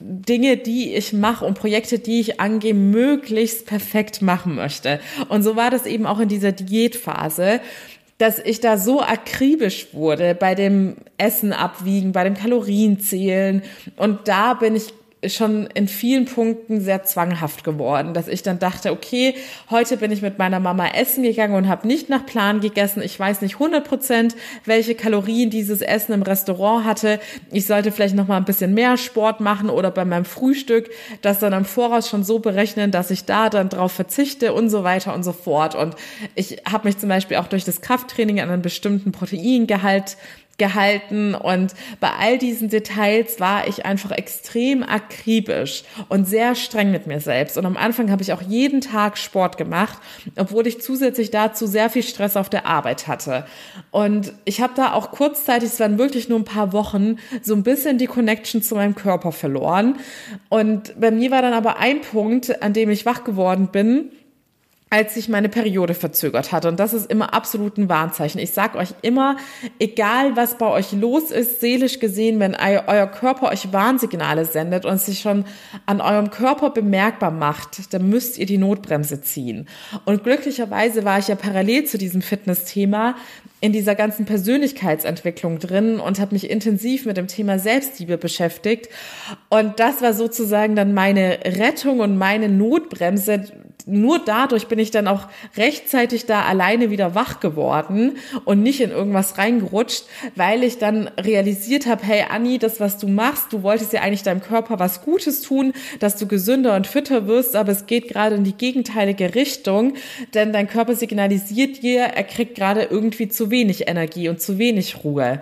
Dinge, 0.00 0.56
die 0.56 0.94
ich 0.94 1.12
mache 1.12 1.44
und 1.44 1.58
Projekte, 1.58 1.98
die 1.98 2.20
ich 2.20 2.40
angehe, 2.40 2.74
möglichst 2.74 3.66
perfekt 3.66 4.22
machen 4.22 4.54
möchte. 4.54 4.98
Und 5.28 5.42
so 5.42 5.56
war 5.56 5.70
das 5.70 5.84
eben 5.84 6.06
auch 6.06 6.20
in 6.20 6.28
dieser 6.28 6.52
Diätphase, 6.52 7.60
dass 8.16 8.38
ich 8.38 8.60
da 8.60 8.76
so 8.76 9.00
akribisch 9.00 9.88
wurde 9.92 10.34
bei 10.34 10.54
dem 10.54 10.96
Essen 11.16 11.52
abwiegen, 11.52 12.12
bei 12.12 12.24
dem 12.24 12.34
Kalorienzählen. 12.34 13.62
Und 13.96 14.28
da 14.28 14.54
bin 14.54 14.74
ich 14.76 14.92
schon 15.26 15.66
in 15.74 15.86
vielen 15.86 16.24
Punkten 16.24 16.80
sehr 16.80 17.02
zwanghaft 17.02 17.62
geworden, 17.62 18.14
dass 18.14 18.26
ich 18.26 18.42
dann 18.42 18.58
dachte, 18.58 18.90
okay, 18.90 19.34
heute 19.68 19.98
bin 19.98 20.12
ich 20.12 20.22
mit 20.22 20.38
meiner 20.38 20.60
Mama 20.60 20.88
essen 20.94 21.22
gegangen 21.22 21.54
und 21.54 21.68
habe 21.68 21.86
nicht 21.86 22.08
nach 22.08 22.24
Plan 22.24 22.60
gegessen. 22.60 23.02
Ich 23.02 23.20
weiß 23.20 23.42
nicht 23.42 23.54
100 23.54 23.86
Prozent, 23.86 24.34
welche 24.64 24.94
Kalorien 24.94 25.50
dieses 25.50 25.82
Essen 25.82 26.14
im 26.14 26.22
Restaurant 26.22 26.86
hatte. 26.86 27.20
Ich 27.50 27.66
sollte 27.66 27.92
vielleicht 27.92 28.14
noch 28.14 28.28
mal 28.28 28.38
ein 28.38 28.46
bisschen 28.46 28.72
mehr 28.72 28.96
Sport 28.96 29.40
machen 29.40 29.68
oder 29.68 29.90
bei 29.90 30.06
meinem 30.06 30.24
Frühstück 30.24 30.90
das 31.20 31.38
dann 31.38 31.52
am 31.52 31.66
Voraus 31.66 32.08
schon 32.08 32.24
so 32.24 32.38
berechnen, 32.38 32.90
dass 32.90 33.10
ich 33.10 33.26
da 33.26 33.50
dann 33.50 33.68
drauf 33.68 33.92
verzichte 33.92 34.54
und 34.54 34.70
so 34.70 34.84
weiter 34.84 35.14
und 35.14 35.22
so 35.22 35.32
fort. 35.32 35.74
Und 35.74 35.96
ich 36.34 36.62
habe 36.70 36.88
mich 36.88 36.96
zum 36.96 37.10
Beispiel 37.10 37.36
auch 37.36 37.46
durch 37.46 37.64
das 37.64 37.82
Krafttraining 37.82 38.40
an 38.40 38.48
einen 38.48 38.62
bestimmten 38.62 39.12
Proteingehalt 39.12 40.16
gehalten 40.60 41.34
und 41.34 41.74
bei 41.98 42.10
all 42.20 42.38
diesen 42.38 42.68
Details 42.68 43.40
war 43.40 43.66
ich 43.66 43.86
einfach 43.86 44.12
extrem 44.12 44.84
akribisch 44.84 45.82
und 46.08 46.28
sehr 46.28 46.54
streng 46.54 46.92
mit 46.92 47.08
mir 47.08 47.18
selbst. 47.18 47.58
Und 47.58 47.66
am 47.66 47.76
Anfang 47.76 48.10
habe 48.10 48.22
ich 48.22 48.32
auch 48.32 48.42
jeden 48.42 48.80
Tag 48.80 49.18
Sport 49.18 49.56
gemacht, 49.56 49.98
obwohl 50.36 50.66
ich 50.66 50.80
zusätzlich 50.80 51.30
dazu 51.30 51.66
sehr 51.66 51.90
viel 51.90 52.02
Stress 52.04 52.36
auf 52.36 52.50
der 52.50 52.66
Arbeit 52.66 53.08
hatte. 53.08 53.46
Und 53.90 54.34
ich 54.44 54.60
habe 54.60 54.74
da 54.76 54.92
auch 54.92 55.10
kurzzeitig, 55.10 55.70
es 55.70 55.80
waren 55.80 55.98
wirklich 55.98 56.28
nur 56.28 56.38
ein 56.38 56.44
paar 56.44 56.72
Wochen, 56.72 57.16
so 57.42 57.54
ein 57.54 57.62
bisschen 57.62 57.96
die 57.96 58.06
Connection 58.06 58.62
zu 58.62 58.74
meinem 58.74 58.94
Körper 58.94 59.32
verloren. 59.32 59.96
Und 60.50 61.00
bei 61.00 61.10
mir 61.10 61.30
war 61.30 61.40
dann 61.40 61.54
aber 61.54 61.78
ein 61.78 62.02
Punkt, 62.02 62.62
an 62.62 62.74
dem 62.74 62.90
ich 62.90 63.06
wach 63.06 63.24
geworden 63.24 63.68
bin, 63.72 64.10
als 64.92 65.14
sich 65.14 65.28
meine 65.28 65.48
Periode 65.48 65.94
verzögert 65.94 66.50
hatte. 66.50 66.66
Und 66.66 66.80
das 66.80 66.92
ist 66.92 67.08
immer 67.08 67.32
absolut 67.32 67.78
ein 67.78 67.88
Warnzeichen. 67.88 68.40
Ich 68.40 68.50
sage 68.50 68.76
euch 68.76 68.92
immer, 69.02 69.36
egal 69.78 70.34
was 70.34 70.58
bei 70.58 70.66
euch 70.66 70.90
los 70.90 71.30
ist, 71.30 71.60
seelisch 71.60 72.00
gesehen, 72.00 72.40
wenn 72.40 72.56
euer 72.56 73.06
Körper 73.06 73.50
euch 73.50 73.72
Warnsignale 73.72 74.44
sendet 74.44 74.84
und 74.84 75.00
sich 75.00 75.20
schon 75.20 75.44
an 75.86 76.00
eurem 76.00 76.30
Körper 76.30 76.70
bemerkbar 76.70 77.30
macht, 77.30 77.94
dann 77.94 78.08
müsst 78.08 78.36
ihr 78.36 78.46
die 78.46 78.58
Notbremse 78.58 79.20
ziehen. 79.20 79.68
Und 80.06 80.24
glücklicherweise 80.24 81.04
war 81.04 81.20
ich 81.20 81.28
ja 81.28 81.36
parallel 81.36 81.84
zu 81.84 81.96
diesem 81.96 82.20
Fitness-Thema 82.20 83.14
in 83.60 83.72
dieser 83.72 83.94
ganzen 83.94 84.24
Persönlichkeitsentwicklung 84.24 85.58
drin 85.58 86.00
und 86.00 86.18
habe 86.18 86.34
mich 86.34 86.48
intensiv 86.48 87.04
mit 87.04 87.16
dem 87.16 87.26
Thema 87.26 87.58
Selbstliebe 87.58 88.16
beschäftigt. 88.16 88.88
Und 89.50 89.80
das 89.80 90.00
war 90.00 90.14
sozusagen 90.14 90.76
dann 90.76 90.94
meine 90.94 91.40
Rettung 91.44 92.00
und 92.00 92.16
meine 92.16 92.48
Notbremse. 92.48 93.44
Nur 93.86 94.18
dadurch 94.18 94.68
bin 94.68 94.78
ich 94.78 94.90
dann 94.90 95.08
auch 95.08 95.26
rechtzeitig 95.56 96.26
da 96.26 96.42
alleine 96.42 96.90
wieder 96.90 97.14
wach 97.14 97.40
geworden 97.40 98.16
und 98.44 98.62
nicht 98.62 98.80
in 98.80 98.90
irgendwas 98.90 99.36
reingerutscht, 99.36 100.04
weil 100.36 100.62
ich 100.62 100.78
dann 100.78 101.10
realisiert 101.18 101.86
habe, 101.86 102.04
hey 102.04 102.24
Anni, 102.30 102.58
das, 102.58 102.80
was 102.80 102.98
du 102.98 103.08
machst, 103.08 103.52
du 103.52 103.62
wolltest 103.62 103.92
ja 103.92 104.02
eigentlich 104.02 104.22
deinem 104.22 104.42
Körper 104.42 104.78
was 104.78 105.02
Gutes 105.02 105.42
tun, 105.42 105.72
dass 105.98 106.16
du 106.16 106.26
gesünder 106.26 106.76
und 106.76 106.86
fitter 106.86 107.26
wirst, 107.26 107.56
aber 107.56 107.72
es 107.72 107.86
geht 107.86 108.08
gerade 108.08 108.36
in 108.36 108.44
die 108.44 108.56
gegenteilige 108.56 109.34
Richtung, 109.34 109.94
denn 110.34 110.52
dein 110.52 110.68
Körper 110.68 110.94
signalisiert 110.94 111.82
dir, 111.82 112.02
er 112.02 112.24
kriegt 112.24 112.54
gerade 112.54 112.82
irgendwie 112.82 113.28
zu 113.28 113.49
wenig 113.50 113.88
Energie 113.88 114.28
und 114.28 114.40
zu 114.40 114.58
wenig 114.58 115.04
Ruhe. 115.04 115.40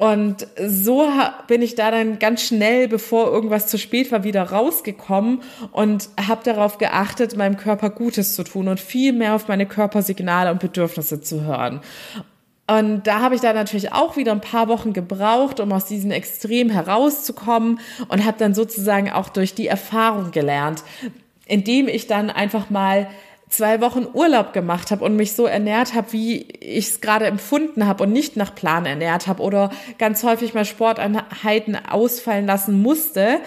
Und 0.00 0.46
so 0.66 1.06
bin 1.46 1.60
ich 1.60 1.74
da 1.74 1.90
dann 1.90 2.18
ganz 2.18 2.42
schnell, 2.42 2.88
bevor 2.88 3.30
irgendwas 3.30 3.66
zu 3.66 3.76
spät 3.76 4.10
war, 4.10 4.24
wieder 4.24 4.44
rausgekommen 4.44 5.42
und 5.72 6.08
habe 6.18 6.42
darauf 6.42 6.78
geachtet, 6.78 7.36
meinem 7.36 7.58
Körper 7.58 7.90
Gutes 7.90 8.34
zu 8.34 8.42
tun 8.42 8.68
und 8.68 8.80
viel 8.80 9.12
mehr 9.12 9.34
auf 9.34 9.46
meine 9.46 9.66
Körpersignale 9.66 10.50
und 10.52 10.60
Bedürfnisse 10.60 11.20
zu 11.20 11.42
hören. 11.42 11.82
Und 12.66 13.06
da 13.06 13.20
habe 13.20 13.34
ich 13.34 13.42
dann 13.42 13.56
natürlich 13.56 13.92
auch 13.92 14.16
wieder 14.16 14.32
ein 14.32 14.40
paar 14.40 14.68
Wochen 14.68 14.94
gebraucht, 14.94 15.60
um 15.60 15.70
aus 15.70 15.84
diesem 15.84 16.12
Extrem 16.12 16.70
herauszukommen 16.70 17.80
und 18.08 18.24
habe 18.24 18.38
dann 18.38 18.54
sozusagen 18.54 19.10
auch 19.10 19.28
durch 19.28 19.54
die 19.54 19.66
Erfahrung 19.66 20.30
gelernt, 20.30 20.82
indem 21.44 21.88
ich 21.88 22.06
dann 22.06 22.30
einfach 22.30 22.70
mal 22.70 23.10
zwei 23.50 23.80
Wochen 23.80 24.06
Urlaub 24.12 24.52
gemacht 24.52 24.90
habe 24.90 25.04
und 25.04 25.16
mich 25.16 25.34
so 25.34 25.44
ernährt 25.44 25.94
habe, 25.94 26.12
wie 26.12 26.42
ich 26.60 26.88
es 26.88 27.00
gerade 27.00 27.26
empfunden 27.26 27.86
habe 27.86 28.04
und 28.04 28.12
nicht 28.12 28.36
nach 28.36 28.54
Plan 28.54 28.86
ernährt 28.86 29.26
habe 29.26 29.42
oder 29.42 29.70
ganz 29.98 30.22
häufig 30.22 30.54
mal 30.54 30.64
Sporteinheiten 30.64 31.76
ausfallen 31.76 32.46
lassen 32.46 32.80
musste 32.80 33.40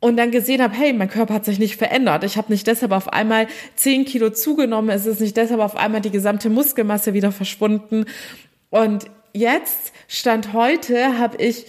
und 0.00 0.16
dann 0.16 0.30
gesehen 0.30 0.62
habe, 0.62 0.74
hey, 0.74 0.92
mein 0.94 1.10
Körper 1.10 1.34
hat 1.34 1.44
sich 1.44 1.58
nicht 1.58 1.76
verändert. 1.76 2.24
Ich 2.24 2.38
habe 2.38 2.50
nicht 2.50 2.66
deshalb 2.66 2.92
auf 2.92 3.12
einmal 3.12 3.46
zehn 3.76 4.06
Kilo 4.06 4.30
zugenommen, 4.30 4.90
es 4.90 5.06
ist 5.06 5.20
nicht 5.20 5.36
deshalb 5.36 5.60
auf 5.60 5.76
einmal 5.76 6.00
die 6.00 6.10
gesamte 6.10 6.48
Muskelmasse 6.48 7.12
wieder 7.12 7.30
verschwunden. 7.30 8.06
Und 8.70 9.04
jetzt, 9.34 9.92
Stand 10.08 10.54
heute, 10.54 11.18
habe 11.18 11.36
ich 11.36 11.66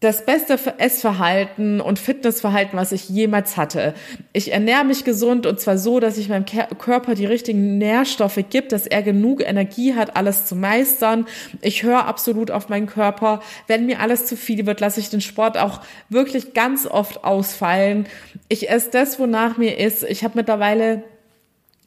das 0.00 0.24
beste 0.24 0.58
Essverhalten 0.78 1.82
und 1.82 1.98
Fitnessverhalten, 1.98 2.78
was 2.78 2.90
ich 2.90 3.10
jemals 3.10 3.58
hatte. 3.58 3.92
Ich 4.32 4.50
ernähre 4.50 4.84
mich 4.84 5.04
gesund 5.04 5.44
und 5.44 5.60
zwar 5.60 5.76
so, 5.76 6.00
dass 6.00 6.16
ich 6.16 6.30
meinem 6.30 6.46
Körper 6.46 7.14
die 7.14 7.26
richtigen 7.26 7.76
Nährstoffe 7.76 8.42
gibt, 8.48 8.72
dass 8.72 8.86
er 8.86 9.02
genug 9.02 9.46
Energie 9.46 9.94
hat, 9.94 10.16
alles 10.16 10.46
zu 10.46 10.56
meistern. 10.56 11.26
Ich 11.60 11.82
höre 11.82 12.06
absolut 12.06 12.50
auf 12.50 12.70
meinen 12.70 12.86
Körper. 12.86 13.42
Wenn 13.66 13.84
mir 13.84 14.00
alles 14.00 14.24
zu 14.24 14.38
viel 14.38 14.64
wird, 14.64 14.80
lasse 14.80 15.00
ich 15.00 15.10
den 15.10 15.20
Sport 15.20 15.58
auch 15.58 15.82
wirklich 16.08 16.54
ganz 16.54 16.86
oft 16.86 17.22
ausfallen. 17.22 18.06
Ich 18.48 18.70
esse 18.70 18.90
das, 18.90 19.18
wonach 19.18 19.58
mir 19.58 19.78
ist. 19.78 20.02
Ich 20.04 20.24
habe 20.24 20.38
mittlerweile 20.38 21.04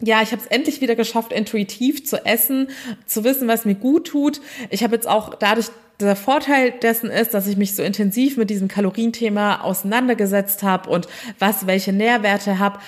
ja, 0.05 0.21
ich 0.21 0.31
habe 0.31 0.41
es 0.41 0.47
endlich 0.47 0.81
wieder 0.81 0.95
geschafft, 0.95 1.31
intuitiv 1.31 2.05
zu 2.05 2.25
essen, 2.25 2.67
zu 3.05 3.23
wissen, 3.23 3.47
was 3.47 3.63
mir 3.63 3.75
gut 3.75 4.07
tut. 4.07 4.41
Ich 4.69 4.83
habe 4.83 4.95
jetzt 4.95 5.07
auch 5.07 5.35
dadurch, 5.35 5.67
der 5.99 6.15
Vorteil 6.15 6.71
dessen 6.71 7.09
ist, 7.09 7.33
dass 7.33 7.47
ich 7.47 7.57
mich 7.57 7.75
so 7.75 7.83
intensiv 7.83 8.37
mit 8.37 8.49
diesem 8.49 8.67
Kalorienthema 8.67 9.61
auseinandergesetzt 9.61 10.63
habe 10.63 10.89
und 10.89 11.07
was 11.39 11.67
welche 11.67 11.93
Nährwerte 11.93 12.59
habe. 12.59 12.79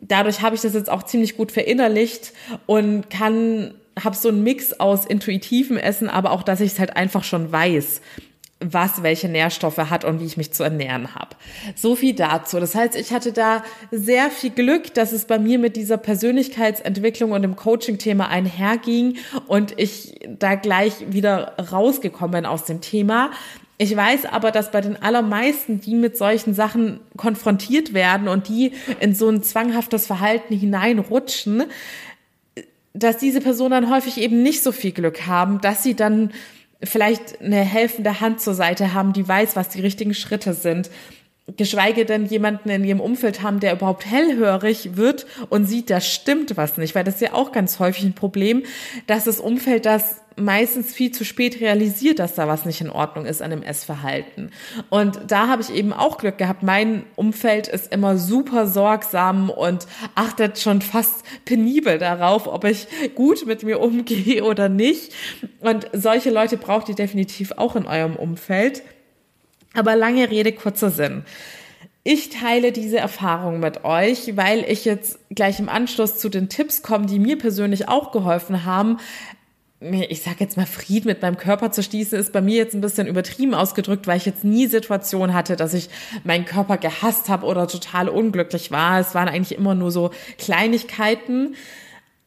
Dadurch 0.00 0.42
habe 0.42 0.54
ich 0.54 0.62
das 0.62 0.74
jetzt 0.74 0.90
auch 0.90 1.02
ziemlich 1.04 1.36
gut 1.36 1.52
verinnerlicht 1.52 2.32
und 2.66 3.08
kann 3.10 3.74
habe 4.02 4.16
so 4.16 4.28
einen 4.28 4.42
Mix 4.42 4.72
aus 4.72 5.06
intuitivem 5.06 5.76
Essen, 5.76 6.08
aber 6.08 6.32
auch, 6.32 6.42
dass 6.42 6.60
ich 6.60 6.72
es 6.72 6.78
halt 6.78 6.96
einfach 6.96 7.22
schon 7.22 7.52
weiß 7.52 8.00
was 8.60 9.02
welche 9.02 9.28
Nährstoffe 9.28 9.76
hat 9.76 10.04
und 10.04 10.20
wie 10.20 10.24
ich 10.24 10.36
mich 10.36 10.52
zu 10.52 10.62
ernähren 10.62 11.14
habe. 11.14 11.36
So 11.74 11.96
viel 11.96 12.14
dazu. 12.14 12.60
Das 12.60 12.74
heißt, 12.74 12.96
ich 12.96 13.12
hatte 13.12 13.32
da 13.32 13.62
sehr 13.90 14.30
viel 14.30 14.50
Glück, 14.50 14.94
dass 14.94 15.12
es 15.12 15.26
bei 15.26 15.38
mir 15.38 15.58
mit 15.58 15.76
dieser 15.76 15.96
Persönlichkeitsentwicklung 15.98 17.32
und 17.32 17.42
dem 17.42 17.56
Coaching-Thema 17.56 18.28
einherging 18.28 19.16
und 19.46 19.78
ich 19.78 20.20
da 20.38 20.54
gleich 20.54 20.92
wieder 21.12 21.54
rausgekommen 21.70 22.42
bin 22.42 22.46
aus 22.46 22.64
dem 22.64 22.80
Thema. 22.80 23.30
Ich 23.76 23.94
weiß 23.96 24.26
aber, 24.26 24.52
dass 24.52 24.70
bei 24.70 24.80
den 24.80 25.02
allermeisten, 25.02 25.80
die 25.80 25.94
mit 25.94 26.16
solchen 26.16 26.54
Sachen 26.54 27.00
konfrontiert 27.16 27.92
werden 27.92 28.28
und 28.28 28.48
die 28.48 28.72
in 29.00 29.14
so 29.14 29.28
ein 29.28 29.42
zwanghaftes 29.42 30.06
Verhalten 30.06 30.54
hineinrutschen, 30.56 31.64
dass 32.92 33.16
diese 33.16 33.40
Personen 33.40 33.72
dann 33.72 33.90
häufig 33.90 34.18
eben 34.18 34.42
nicht 34.44 34.62
so 34.62 34.70
viel 34.70 34.92
Glück 34.92 35.26
haben, 35.26 35.60
dass 35.60 35.82
sie 35.82 35.94
dann 35.94 36.30
vielleicht 36.84 37.40
eine 37.40 37.60
helfende 37.60 38.20
Hand 38.20 38.40
zur 38.40 38.54
Seite 38.54 38.94
haben, 38.94 39.12
die 39.12 39.26
weiß, 39.26 39.56
was 39.56 39.68
die 39.68 39.80
richtigen 39.80 40.14
Schritte 40.14 40.54
sind. 40.54 40.90
Geschweige 41.56 42.06
denn 42.06 42.24
jemanden 42.24 42.70
in 42.70 42.84
ihrem 42.84 43.00
Umfeld 43.00 43.42
haben, 43.42 43.60
der 43.60 43.74
überhaupt 43.74 44.06
hellhörig 44.06 44.96
wird 44.96 45.26
und 45.50 45.66
sieht, 45.66 45.90
da 45.90 46.00
stimmt 46.00 46.56
was 46.56 46.78
nicht, 46.78 46.94
weil 46.94 47.04
das 47.04 47.16
ist 47.16 47.20
ja 47.20 47.34
auch 47.34 47.52
ganz 47.52 47.78
häufig 47.78 48.04
ein 48.04 48.14
Problem, 48.14 48.62
dass 49.06 49.24
das 49.24 49.40
Umfeld 49.40 49.84
das 49.84 50.22
meistens 50.36 50.92
viel 50.92 51.12
zu 51.12 51.24
spät 51.24 51.60
realisiert, 51.60 52.18
dass 52.18 52.34
da 52.34 52.48
was 52.48 52.64
nicht 52.64 52.80
in 52.80 52.90
Ordnung 52.90 53.26
ist 53.26 53.42
an 53.42 53.50
dem 53.50 53.62
Essverhalten. 53.62 54.50
Und 54.90 55.20
da 55.28 55.48
habe 55.48 55.62
ich 55.62 55.72
eben 55.72 55.92
auch 55.92 56.18
Glück 56.18 56.38
gehabt. 56.38 56.62
Mein 56.62 57.04
Umfeld 57.16 57.68
ist 57.68 57.92
immer 57.92 58.18
super 58.18 58.66
sorgsam 58.66 59.50
und 59.50 59.86
achtet 60.14 60.58
schon 60.58 60.82
fast 60.82 61.24
penibel 61.44 61.98
darauf, 61.98 62.46
ob 62.46 62.64
ich 62.64 62.86
gut 63.14 63.46
mit 63.46 63.62
mir 63.62 63.80
umgehe 63.80 64.44
oder 64.44 64.68
nicht. 64.68 65.12
Und 65.60 65.88
solche 65.92 66.30
Leute 66.30 66.56
braucht 66.56 66.88
ihr 66.88 66.94
definitiv 66.94 67.52
auch 67.52 67.76
in 67.76 67.86
eurem 67.86 68.16
Umfeld. 68.16 68.82
Aber 69.74 69.96
lange 69.96 70.30
Rede, 70.30 70.52
kurzer 70.52 70.90
Sinn. 70.90 71.24
Ich 72.06 72.28
teile 72.28 72.70
diese 72.70 72.98
Erfahrung 72.98 73.60
mit 73.60 73.84
euch, 73.84 74.36
weil 74.36 74.62
ich 74.68 74.84
jetzt 74.84 75.18
gleich 75.30 75.58
im 75.58 75.70
Anschluss 75.70 76.18
zu 76.18 76.28
den 76.28 76.50
Tipps 76.50 76.82
komme, 76.82 77.06
die 77.06 77.18
mir 77.18 77.38
persönlich 77.38 77.88
auch 77.88 78.12
geholfen 78.12 78.66
haben, 78.66 78.98
ich 79.80 80.22
sag 80.22 80.40
jetzt 80.40 80.56
mal, 80.56 80.66
Frieden 80.66 81.08
mit 81.08 81.20
meinem 81.20 81.36
Körper 81.36 81.70
zu 81.70 81.82
schließen, 81.82 82.18
ist 82.18 82.32
bei 82.32 82.40
mir 82.40 82.56
jetzt 82.56 82.74
ein 82.74 82.80
bisschen 82.80 83.06
übertrieben 83.06 83.54
ausgedrückt, 83.54 84.06
weil 84.06 84.16
ich 84.16 84.24
jetzt 84.24 84.44
nie 84.44 84.66
Situation 84.66 85.34
hatte, 85.34 85.56
dass 85.56 85.74
ich 85.74 85.90
meinen 86.22 86.44
Körper 86.44 86.78
gehasst 86.78 87.28
habe 87.28 87.46
oder 87.46 87.66
total 87.66 88.08
unglücklich 88.08 88.70
war. 88.70 89.00
Es 89.00 89.14
waren 89.14 89.28
eigentlich 89.28 89.58
immer 89.58 89.74
nur 89.74 89.90
so 89.90 90.10
Kleinigkeiten. 90.38 91.56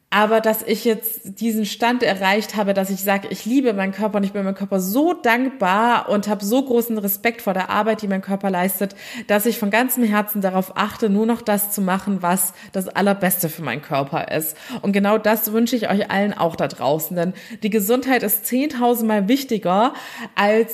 Aber 0.10 0.40
dass 0.40 0.62
ich 0.62 0.86
jetzt 0.86 1.42
diesen 1.42 1.66
Stand 1.66 2.02
erreicht 2.02 2.56
habe, 2.56 2.74
dass 2.74 2.90
ich 2.90 3.02
sage, 3.02 3.28
ich 3.30 3.44
liebe 3.44 3.74
meinen 3.74 3.92
Körper 3.92 4.18
und 4.18 4.24
ich 4.24 4.32
bin 4.32 4.46
meinem 4.46 4.56
Körper 4.56 4.80
so 4.80 5.12
dankbar 5.14 6.08
und 6.08 6.30
habe 6.30 6.46
so 6.46 6.64
großen 6.64 6.98
Respekt 6.98 7.42
vor 7.42 7.54
der 7.54 7.70
Arbeit, 7.70 8.02
die 8.02 8.08
mein 8.08 8.22
Körper 8.22 8.50
leistet, 8.50 8.96
dass 9.28 9.46
ich 9.46 9.60
von 9.60 9.70
ganzem 9.70 10.06
Herzen 10.06 10.40
darauf 10.40 10.78
achte, 10.78 11.10
nur 11.10 11.26
noch 11.26 11.42
das 11.42 11.72
zu 11.72 11.82
machen, 11.82 12.22
was 12.22 12.54
das 12.72 12.88
Allerbeste 12.88 13.50
für 13.50 13.64
meinen 13.64 13.82
Körper 13.82 14.32
ist. 14.32 14.56
Und 14.82 14.94
genau 14.94 15.18
das 15.18 15.52
wünsche 15.52 15.76
ich 15.76 15.90
euch 15.90 16.10
allen 16.10 16.34
auch 16.34 16.56
da 16.56 16.70
draußen, 16.70 17.18
denn 17.18 17.34
die 17.62 17.70
Gesundheit 17.70 18.24
ist 18.24 18.46
zehntausendmal 18.46 19.28
wichtiger 19.28 19.94
als 20.36 20.74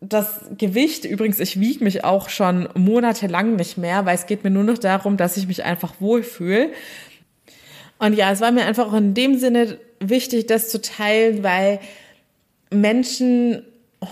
das 0.00 0.42
Gewicht, 0.56 1.04
übrigens, 1.04 1.40
ich 1.40 1.58
wiege 1.58 1.82
mich 1.82 2.04
auch 2.04 2.28
schon 2.28 2.68
monatelang 2.74 3.56
nicht 3.56 3.78
mehr, 3.78 4.06
weil 4.06 4.14
es 4.14 4.26
geht 4.26 4.44
mir 4.44 4.50
nur 4.50 4.62
noch 4.62 4.78
darum, 4.78 5.16
dass 5.16 5.36
ich 5.36 5.48
mich 5.48 5.64
einfach 5.64 5.94
wohlfühle. 5.98 6.70
Und 7.98 8.14
ja, 8.14 8.30
es 8.30 8.40
war 8.40 8.52
mir 8.52 8.64
einfach 8.64 8.88
auch 8.88 8.96
in 8.96 9.14
dem 9.14 9.38
Sinne 9.38 9.78
wichtig, 10.00 10.46
das 10.46 10.68
zu 10.68 10.80
teilen, 10.80 11.42
weil 11.42 11.80
Menschen 12.70 13.62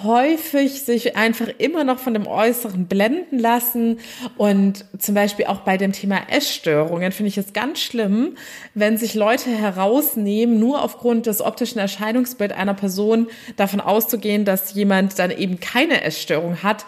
häufig 0.03 0.83
sich 0.83 1.16
einfach 1.16 1.46
immer 1.59 1.85
noch 1.85 2.01
von 2.01 2.12
dem 2.12 2.27
Äußeren 2.27 2.87
blenden 2.87 3.38
lassen 3.38 4.01
und 4.37 4.85
zum 4.99 5.14
Beispiel 5.14 5.46
auch 5.46 5.61
bei 5.61 5.77
dem 5.77 5.92
Thema 5.92 6.22
Essstörungen 6.29 7.12
finde 7.12 7.29
ich 7.29 7.38
es 7.38 7.53
ganz 7.53 7.79
schlimm, 7.79 8.37
wenn 8.75 8.99
sich 8.99 9.14
Leute 9.14 9.51
herausnehmen, 9.51 10.59
nur 10.59 10.83
aufgrund 10.83 11.27
des 11.27 11.40
optischen 11.40 11.79
Erscheinungsbild 11.79 12.53
einer 12.53 12.75
Person 12.75 13.29
davon 13.57 13.81
auszugehen, 13.81 14.44
dass 14.44 14.75
jemand 14.75 15.20
dann 15.20 15.31
eben 15.31 15.61
keine 15.61 16.03
Essstörung 16.03 16.64
hat, 16.64 16.85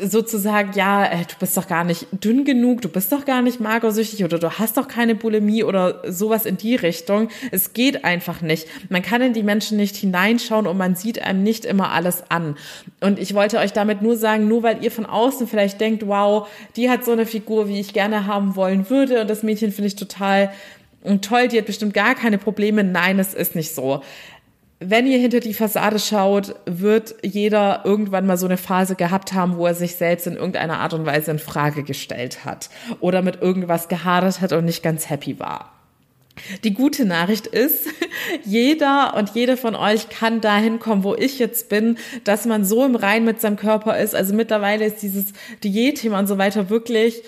sozusagen, 0.00 0.72
ja, 0.74 1.04
äh, 1.04 1.24
du 1.28 1.34
bist 1.38 1.56
doch 1.56 1.66
gar 1.66 1.84
nicht 1.84 2.06
dünn 2.12 2.44
genug, 2.44 2.82
du 2.82 2.88
bist 2.88 3.12
doch 3.12 3.24
gar 3.24 3.42
nicht 3.42 3.60
magersüchtig 3.60 4.24
oder 4.24 4.38
du 4.38 4.58
hast 4.58 4.76
doch 4.76 4.88
keine 4.88 5.14
Bulimie 5.14 5.64
oder 5.64 6.02
sowas 6.10 6.46
in 6.46 6.56
die 6.56 6.76
Richtung. 6.76 7.28
Es 7.50 7.72
geht 7.72 8.04
einfach 8.04 8.40
nicht. 8.40 8.68
Man 8.90 9.02
kann 9.02 9.22
in 9.22 9.32
die 9.32 9.42
Menschen 9.42 9.76
nicht 9.76 9.96
hineinschauen 9.96 10.66
und 10.66 10.76
man 10.76 10.94
sieht 10.94 11.22
einem 11.22 11.42
nicht 11.42 11.64
immer 11.64 11.90
alles 11.90 12.21
an. 12.30 12.56
Und 13.00 13.18
ich 13.18 13.34
wollte 13.34 13.58
euch 13.58 13.72
damit 13.72 14.02
nur 14.02 14.16
sagen, 14.16 14.48
nur 14.48 14.62
weil 14.62 14.82
ihr 14.82 14.90
von 14.90 15.06
außen 15.06 15.46
vielleicht 15.46 15.80
denkt, 15.80 16.06
wow, 16.06 16.48
die 16.76 16.90
hat 16.90 17.04
so 17.04 17.12
eine 17.12 17.26
Figur, 17.26 17.68
wie 17.68 17.80
ich 17.80 17.92
gerne 17.92 18.26
haben 18.26 18.56
wollen 18.56 18.88
würde 18.90 19.20
und 19.20 19.28
das 19.28 19.42
Mädchen 19.42 19.72
finde 19.72 19.88
ich 19.88 19.96
total 19.96 20.52
toll, 21.20 21.48
die 21.48 21.58
hat 21.58 21.66
bestimmt 21.66 21.94
gar 21.94 22.14
keine 22.14 22.38
Probleme. 22.38 22.84
Nein, 22.84 23.18
es 23.18 23.34
ist 23.34 23.56
nicht 23.56 23.74
so 23.74 24.02
wenn 24.84 25.06
ihr 25.06 25.18
hinter 25.18 25.40
die 25.40 25.54
Fassade 25.54 25.98
schaut, 25.98 26.54
wird 26.66 27.14
jeder 27.22 27.82
irgendwann 27.84 28.26
mal 28.26 28.36
so 28.36 28.46
eine 28.46 28.56
Phase 28.56 28.96
gehabt 28.96 29.32
haben, 29.32 29.56
wo 29.56 29.66
er 29.66 29.74
sich 29.74 29.96
selbst 29.96 30.26
in 30.26 30.36
irgendeiner 30.36 30.80
Art 30.80 30.94
und 30.94 31.06
Weise 31.06 31.30
in 31.30 31.38
Frage 31.38 31.82
gestellt 31.82 32.44
hat 32.44 32.70
oder 33.00 33.22
mit 33.22 33.40
irgendwas 33.40 33.88
gehadert 33.88 34.40
hat 34.40 34.52
und 34.52 34.64
nicht 34.64 34.82
ganz 34.82 35.08
happy 35.08 35.38
war. 35.38 35.72
Die 36.64 36.74
gute 36.74 37.04
Nachricht 37.04 37.46
ist, 37.46 37.88
jeder 38.44 39.14
und 39.16 39.30
jede 39.34 39.56
von 39.56 39.74
euch 39.74 40.08
kann 40.08 40.40
dahin 40.40 40.78
kommen, 40.78 41.04
wo 41.04 41.14
ich 41.14 41.38
jetzt 41.38 41.68
bin, 41.68 41.98
dass 42.24 42.46
man 42.46 42.64
so 42.64 42.84
im 42.84 42.96
Rein 42.96 43.24
mit 43.24 43.40
seinem 43.40 43.56
Körper 43.56 43.98
ist. 43.98 44.14
Also 44.14 44.34
mittlerweile 44.34 44.86
ist 44.86 45.02
dieses 45.02 45.26
Diätthema 45.62 46.18
und 46.18 46.26
so 46.26 46.38
weiter 46.38 46.70
wirklich 46.70 47.22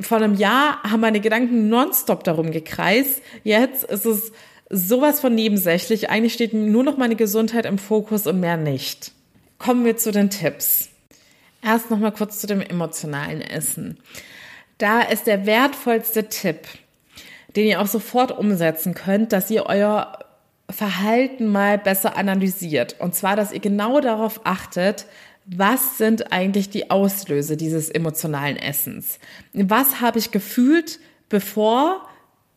vor 0.00 0.18
einem 0.18 0.34
Jahr 0.34 0.82
haben 0.82 1.00
meine 1.00 1.20
Gedanken 1.20 1.68
nonstop 1.68 2.24
darum 2.24 2.50
gekreist. 2.50 3.22
Jetzt 3.44 3.84
ist 3.84 4.06
es 4.06 4.32
sowas 4.70 5.20
von 5.20 5.34
nebensächlich. 5.34 6.10
Eigentlich 6.10 6.32
steht 6.32 6.54
nur 6.54 6.82
noch 6.82 6.96
meine 6.96 7.16
Gesundheit 7.16 7.66
im 7.66 7.78
Fokus 7.78 8.26
und 8.26 8.40
mehr 8.40 8.56
nicht. 8.56 9.12
Kommen 9.58 9.84
wir 9.84 9.96
zu 9.96 10.10
den 10.10 10.30
Tipps. 10.30 10.88
Erst 11.62 11.90
noch 11.90 11.98
mal 11.98 12.12
kurz 12.12 12.40
zu 12.40 12.46
dem 12.46 12.62
emotionalen 12.62 13.42
Essen. 13.42 13.98
Da 14.78 15.02
ist 15.02 15.26
der 15.26 15.44
wertvollste 15.44 16.28
Tipp, 16.28 16.66
den 17.56 17.66
ihr 17.66 17.80
auch 17.80 17.86
sofort 17.86 18.36
umsetzen 18.36 18.94
könnt, 18.94 19.32
dass 19.32 19.50
ihr 19.50 19.66
euer 19.66 20.18
Verhalten 20.68 21.48
mal 21.48 21.78
besser 21.78 22.16
analysiert. 22.16 22.96
Und 23.00 23.14
zwar, 23.14 23.36
dass 23.36 23.52
ihr 23.52 23.60
genau 23.60 24.00
darauf 24.00 24.40
achtet, 24.44 25.06
was 25.46 25.98
sind 25.98 26.32
eigentlich 26.32 26.70
die 26.70 26.90
Auslöse 26.90 27.56
dieses 27.56 27.88
emotionalen 27.88 28.56
Essens? 28.56 29.18
Was 29.52 30.00
habe 30.00 30.18
ich 30.18 30.30
gefühlt, 30.30 31.00
bevor 31.28 32.06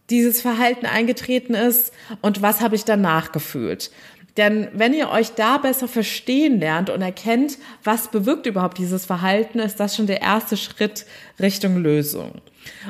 dieses 0.09 0.41
Verhalten 0.41 0.85
eingetreten 0.85 1.53
ist 1.53 1.93
und 2.21 2.41
was 2.41 2.61
habe 2.61 2.75
ich 2.75 2.83
danach 2.83 3.31
gefühlt. 3.31 3.89
Denn 4.37 4.67
wenn 4.73 4.93
ihr 4.93 5.09
euch 5.09 5.33
da 5.33 5.57
besser 5.57 5.87
verstehen 5.87 6.59
lernt 6.59 6.89
und 6.89 7.01
erkennt, 7.01 7.59
was 7.83 8.09
bewirkt 8.09 8.47
überhaupt 8.47 8.79
dieses 8.79 9.05
Verhalten, 9.05 9.59
ist 9.59 9.79
das 9.79 9.95
schon 9.95 10.07
der 10.07 10.21
erste 10.21 10.57
Schritt 10.57 11.05
Richtung 11.39 11.77
Lösung. 11.77 12.41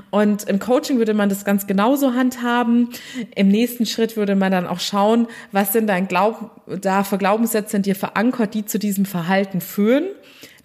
Und 0.09 0.43
im 0.47 0.59
Coaching 0.59 0.99
würde 0.99 1.13
man 1.13 1.29
das 1.29 1.43
ganz 1.43 1.67
genauso 1.67 2.13
handhaben. 2.13 2.89
Im 3.35 3.49
nächsten 3.49 3.85
Schritt 3.85 4.15
würde 4.15 4.35
man 4.35 4.51
dann 4.51 4.67
auch 4.67 4.79
schauen, 4.79 5.27
was 5.51 5.73
sind 5.73 5.87
dein 5.87 6.07
Glaub 6.07 6.51
da 6.67 7.03
für 7.03 7.17
Glaubenssätze 7.17 7.77
in 7.77 7.83
dir 7.83 7.95
verankert, 7.95 8.53
die 8.53 8.65
zu 8.65 8.79
diesem 8.79 9.05
Verhalten 9.05 9.59
führen. 9.59 10.05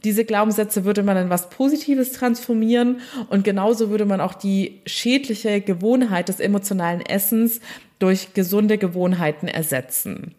Diese 0.04 0.24
Glaubenssätze 0.24 0.84
würde 0.84 1.02
man 1.02 1.16
in 1.16 1.30
was 1.30 1.50
Positives 1.50 2.12
transformieren 2.12 3.00
und 3.30 3.42
genauso 3.42 3.90
würde 3.90 4.04
man 4.04 4.20
auch 4.20 4.34
die 4.34 4.80
schädliche 4.86 5.60
Gewohnheit 5.60 6.28
des 6.28 6.38
emotionalen 6.38 7.00
Essens 7.00 7.60
durch 7.98 8.34
gesunde 8.34 8.78
Gewohnheiten 8.78 9.48
ersetzen. 9.48 10.34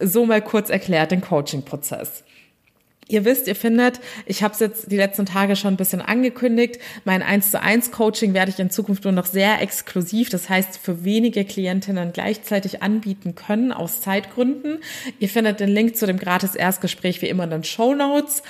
So 0.00 0.26
mal 0.26 0.42
kurz 0.42 0.70
erklärt 0.70 1.10
den 1.10 1.20
Coaching-Prozess. 1.20 2.22
Ihr 3.08 3.24
wisst, 3.24 3.46
ihr 3.46 3.54
findet, 3.54 4.00
ich 4.26 4.42
habe 4.42 4.52
es 4.52 4.58
jetzt 4.58 4.90
die 4.90 4.96
letzten 4.96 5.26
Tage 5.26 5.54
schon 5.54 5.74
ein 5.74 5.76
bisschen 5.76 6.02
angekündigt, 6.02 6.80
mein 7.04 7.22
1 7.22 7.52
zu 7.52 7.60
1 7.60 7.92
Coaching 7.92 8.34
werde 8.34 8.50
ich 8.50 8.58
in 8.58 8.68
Zukunft 8.68 9.04
nur 9.04 9.12
noch 9.12 9.26
sehr 9.26 9.62
exklusiv, 9.62 10.28
das 10.28 10.48
heißt 10.48 10.76
für 10.76 11.04
wenige 11.04 11.44
Klientinnen 11.44 12.12
gleichzeitig 12.12 12.82
anbieten 12.82 13.36
können 13.36 13.72
aus 13.72 14.00
Zeitgründen. 14.00 14.78
Ihr 15.20 15.28
findet 15.28 15.60
den 15.60 15.68
Link 15.68 15.96
zu 15.96 16.06
dem 16.06 16.18
gratis 16.18 16.56
Erstgespräch 16.56 17.22
wie 17.22 17.28
immer 17.28 17.44
in 17.44 17.50
den 17.50 17.64
Show 17.64 17.94
Notes. 17.94 18.42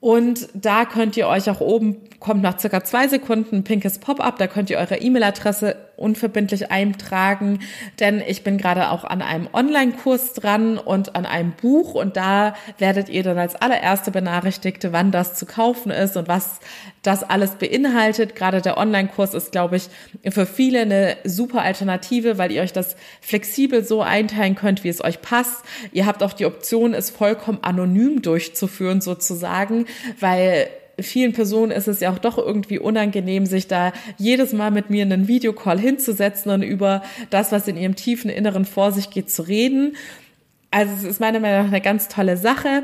Und 0.00 0.48
da 0.52 0.84
könnt 0.84 1.16
ihr 1.16 1.28
euch 1.28 1.48
auch 1.48 1.60
oben, 1.60 1.96
kommt 2.18 2.42
nach 2.42 2.58
circa 2.58 2.82
zwei 2.82 3.06
Sekunden 3.06 3.56
ein 3.56 3.64
pinkes 3.64 3.98
Pop-up, 4.00 4.36
da 4.38 4.48
könnt 4.48 4.68
ihr 4.68 4.78
eure 4.78 4.96
E-Mail-Adresse 4.96 5.76
unverbindlich 5.96 6.70
eintragen, 6.70 7.60
denn 8.00 8.22
ich 8.26 8.44
bin 8.44 8.58
gerade 8.58 8.90
auch 8.90 9.04
an 9.04 9.22
einem 9.22 9.48
Online-Kurs 9.52 10.34
dran 10.34 10.78
und 10.78 11.16
an 11.16 11.26
einem 11.26 11.52
Buch 11.52 11.94
und 11.94 12.16
da 12.16 12.54
werdet 12.78 13.08
ihr 13.08 13.22
dann 13.22 13.38
als 13.38 13.56
allererste 13.56 14.10
Benachrichtigte, 14.10 14.92
wann 14.92 15.10
das 15.10 15.34
zu 15.34 15.46
kaufen 15.46 15.90
ist 15.90 16.16
und 16.16 16.28
was 16.28 16.60
das 17.02 17.22
alles 17.22 17.52
beinhaltet. 17.52 18.36
Gerade 18.36 18.60
der 18.60 18.76
Online-Kurs 18.76 19.34
ist, 19.34 19.52
glaube 19.52 19.76
ich, 19.76 19.88
für 20.30 20.46
viele 20.46 20.80
eine 20.80 21.16
super 21.24 21.62
Alternative, 21.62 22.38
weil 22.38 22.52
ihr 22.52 22.62
euch 22.62 22.72
das 22.72 22.96
flexibel 23.20 23.84
so 23.84 24.02
einteilen 24.02 24.54
könnt, 24.54 24.84
wie 24.84 24.88
es 24.88 25.02
euch 25.02 25.22
passt. 25.22 25.64
Ihr 25.92 26.06
habt 26.06 26.22
auch 26.22 26.32
die 26.32 26.46
Option, 26.46 26.94
es 26.94 27.10
vollkommen 27.10 27.58
anonym 27.62 28.22
durchzuführen 28.22 29.00
sozusagen, 29.00 29.86
weil 30.20 30.68
vielen 31.00 31.32
Personen 31.32 31.72
ist 31.72 31.88
es 31.88 32.00
ja 32.00 32.12
auch 32.12 32.18
doch 32.18 32.38
irgendwie 32.38 32.78
unangenehm, 32.78 33.46
sich 33.46 33.68
da 33.68 33.92
jedes 34.18 34.52
Mal 34.52 34.70
mit 34.70 34.90
mir 34.90 35.02
in 35.02 35.12
einen 35.12 35.28
Videocall 35.28 35.78
hinzusetzen 35.78 36.50
und 36.50 36.62
über 36.62 37.02
das, 37.30 37.52
was 37.52 37.68
in 37.68 37.76
ihrem 37.76 37.96
tiefen 37.96 38.30
Inneren 38.30 38.64
vor 38.64 38.92
sich 38.92 39.10
geht, 39.10 39.30
zu 39.30 39.42
reden. 39.42 39.96
Also 40.70 40.92
es 40.94 41.04
ist 41.04 41.20
meiner 41.20 41.40
Meinung 41.40 41.62
nach 41.62 41.72
eine 41.72 41.80
ganz 41.80 42.08
tolle 42.08 42.36
Sache. 42.36 42.82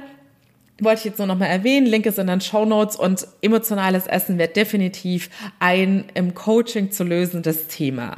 Wollte 0.81 1.01
ich 1.01 1.05
jetzt 1.05 1.19
nur 1.19 1.27
noch 1.27 1.39
mal 1.39 1.47
erwähnen, 1.47 1.87
Link 1.87 2.07
ist 2.07 2.19
in 2.19 2.27
den 2.27 2.41
Show 2.41 2.65
Notes 2.65 2.97
und 2.97 3.27
emotionales 3.41 4.07
Essen 4.07 4.39
wird 4.39 4.57
definitiv 4.57 5.31
ein 5.59 6.07
im 6.15 6.35
Coaching 6.35 6.91
zu 6.91 7.05
lösendes 7.05 7.69
Thema. 7.69 8.17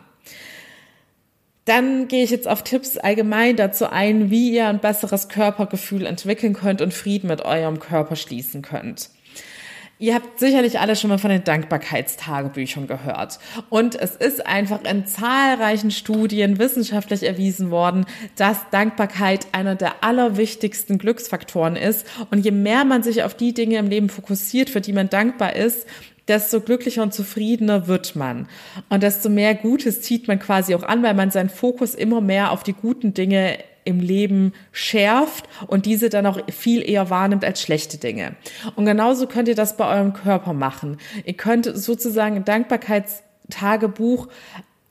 Dann 1.66 2.08
gehe 2.08 2.24
ich 2.24 2.30
jetzt 2.30 2.46
auf 2.46 2.62
Tipps 2.62 2.98
allgemein 2.98 3.56
dazu 3.56 3.86
ein, 3.86 4.30
wie 4.30 4.54
ihr 4.54 4.68
ein 4.68 4.80
besseres 4.80 5.28
Körpergefühl 5.28 6.04
entwickeln 6.04 6.52
könnt 6.52 6.82
und 6.82 6.92
Frieden 6.92 7.28
mit 7.28 7.42
eurem 7.42 7.80
Körper 7.80 8.16
schließen 8.16 8.60
könnt. 8.60 9.10
Ihr 9.98 10.14
habt 10.14 10.40
sicherlich 10.40 10.80
alle 10.80 10.96
schon 10.96 11.10
mal 11.10 11.18
von 11.18 11.30
den 11.30 11.44
Dankbarkeitstagebüchern 11.44 12.88
gehört. 12.88 13.38
Und 13.70 13.94
es 13.94 14.16
ist 14.16 14.44
einfach 14.44 14.82
in 14.84 15.06
zahlreichen 15.06 15.92
Studien 15.92 16.58
wissenschaftlich 16.58 17.22
erwiesen 17.22 17.70
worden, 17.70 18.04
dass 18.36 18.58
Dankbarkeit 18.70 19.46
einer 19.52 19.76
der 19.76 20.02
allerwichtigsten 20.02 20.98
Glücksfaktoren 20.98 21.76
ist. 21.76 22.06
Und 22.30 22.44
je 22.44 22.50
mehr 22.50 22.84
man 22.84 23.04
sich 23.04 23.22
auf 23.22 23.34
die 23.34 23.54
Dinge 23.54 23.78
im 23.78 23.88
Leben 23.88 24.08
fokussiert, 24.08 24.68
für 24.68 24.80
die 24.80 24.92
man 24.92 25.08
dankbar 25.08 25.54
ist, 25.54 25.86
desto 26.26 26.60
glücklicher 26.60 27.02
und 27.02 27.14
zufriedener 27.14 27.86
wird 27.86 28.16
man. 28.16 28.48
Und 28.88 29.02
desto 29.02 29.28
mehr 29.28 29.54
Gutes 29.54 30.02
zieht 30.02 30.26
man 30.26 30.40
quasi 30.40 30.74
auch 30.74 30.82
an, 30.82 31.02
weil 31.02 31.14
man 31.14 31.30
seinen 31.30 31.50
Fokus 31.50 31.94
immer 31.94 32.20
mehr 32.20 32.50
auf 32.50 32.62
die 32.62 32.72
guten 32.72 33.14
Dinge 33.14 33.58
im 33.84 34.00
Leben 34.00 34.52
schärft 34.72 35.48
und 35.66 35.86
diese 35.86 36.08
dann 36.08 36.26
auch 36.26 36.38
viel 36.50 36.88
eher 36.88 37.10
wahrnimmt 37.10 37.44
als 37.44 37.60
schlechte 37.60 37.98
Dinge. 37.98 38.36
Und 38.76 38.86
genauso 38.86 39.26
könnt 39.26 39.48
ihr 39.48 39.54
das 39.54 39.76
bei 39.76 39.86
eurem 39.86 40.12
Körper 40.12 40.52
machen. 40.52 40.98
Ihr 41.24 41.34
könnt 41.34 41.66
sozusagen 41.66 42.36
ein 42.36 42.44
Dankbarkeitstagebuch 42.44 44.28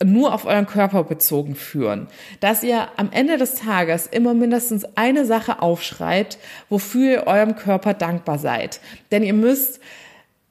nur 0.03 0.33
auf 0.33 0.45
euren 0.45 0.67
Körper 0.67 1.03
bezogen 1.03 1.55
führen, 1.55 2.07
dass 2.39 2.63
ihr 2.63 2.87
am 2.97 3.11
Ende 3.11 3.37
des 3.37 3.55
Tages 3.55 4.07
immer 4.07 4.33
mindestens 4.33 4.85
eine 4.95 5.25
Sache 5.25 5.61
aufschreibt, 5.61 6.37
wofür 6.69 7.11
ihr 7.11 7.27
eurem 7.27 7.55
Körper 7.55 7.93
dankbar 7.93 8.37
seid. 8.37 8.79
Denn 9.11 9.23
ihr 9.23 9.33
müsst 9.33 9.79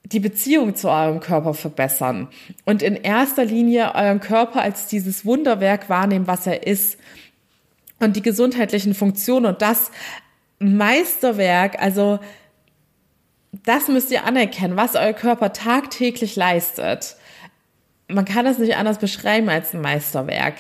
die 0.05 0.21
Beziehung 0.21 0.75
zu 0.75 0.91
eurem 0.91 1.21
Körper 1.21 1.55
verbessern 1.55 2.29
und 2.65 2.83
in 2.83 2.97
erster 2.97 3.45
Linie 3.45 3.95
euren 3.95 4.21
Körper 4.21 4.61
als 4.61 4.87
dieses 4.87 5.25
Wunderwerk 5.25 5.89
wahrnehmen, 5.89 6.27
was 6.27 6.47
er 6.47 6.67
ist 6.67 6.99
und 8.03 8.17
die 8.17 8.23
gesundheitlichen 8.23 8.95
Funktionen 8.95 9.47
und 9.47 9.63
das 9.63 9.91
Meisterwerk, 10.59 11.81
also 11.81 12.19
das 13.65 13.89
müsst 13.89 14.11
ihr 14.11 14.25
anerkennen, 14.25 14.77
was 14.77 14.95
euer 14.95 15.13
Körper 15.13 15.53
tagtäglich 15.53 16.37
leistet 16.37 17.17
man 18.13 18.25
kann 18.25 18.45
das 18.45 18.59
nicht 18.59 18.77
anders 18.77 18.99
beschreiben 18.99 19.49
als 19.49 19.75
ein 19.75 19.81
Meisterwerk. 19.81 20.55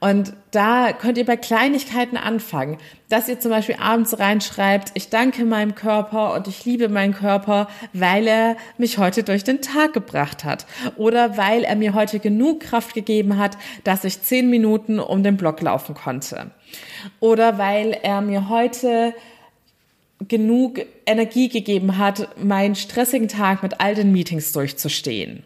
Und 0.00 0.32
da 0.50 0.92
könnt 0.92 1.18
ihr 1.18 1.24
bei 1.24 1.36
Kleinigkeiten 1.36 2.16
anfangen, 2.16 2.78
dass 3.08 3.28
ihr 3.28 3.40
zum 3.40 3.50
Beispiel 3.50 3.76
abends 3.80 4.18
reinschreibt, 4.18 4.90
ich 4.94 5.08
danke 5.08 5.44
meinem 5.44 5.74
Körper 5.74 6.34
und 6.34 6.46
ich 6.46 6.64
liebe 6.64 6.88
meinen 6.88 7.14
Körper, 7.14 7.68
weil 7.92 8.26
er 8.26 8.56
mich 8.76 8.98
heute 8.98 9.22
durch 9.22 9.44
den 9.44 9.62
Tag 9.62 9.92
gebracht 9.92 10.44
hat. 10.44 10.66
Oder 10.96 11.36
weil 11.36 11.64
er 11.64 11.76
mir 11.76 11.94
heute 11.94 12.18
genug 12.18 12.60
Kraft 12.60 12.94
gegeben 12.94 13.38
hat, 13.38 13.56
dass 13.84 14.04
ich 14.04 14.22
zehn 14.22 14.50
Minuten 14.50 15.00
um 15.00 15.22
den 15.22 15.36
Block 15.36 15.60
laufen 15.60 15.94
konnte. 15.94 16.50
Oder 17.20 17.58
weil 17.58 17.96
er 18.02 18.20
mir 18.20 18.48
heute 18.48 19.14
genug 20.26 20.80
Energie 21.06 21.48
gegeben 21.48 21.96
hat, 21.96 22.36
meinen 22.42 22.74
stressigen 22.74 23.28
Tag 23.28 23.62
mit 23.62 23.80
all 23.80 23.94
den 23.94 24.12
Meetings 24.12 24.52
durchzustehen. 24.52 25.44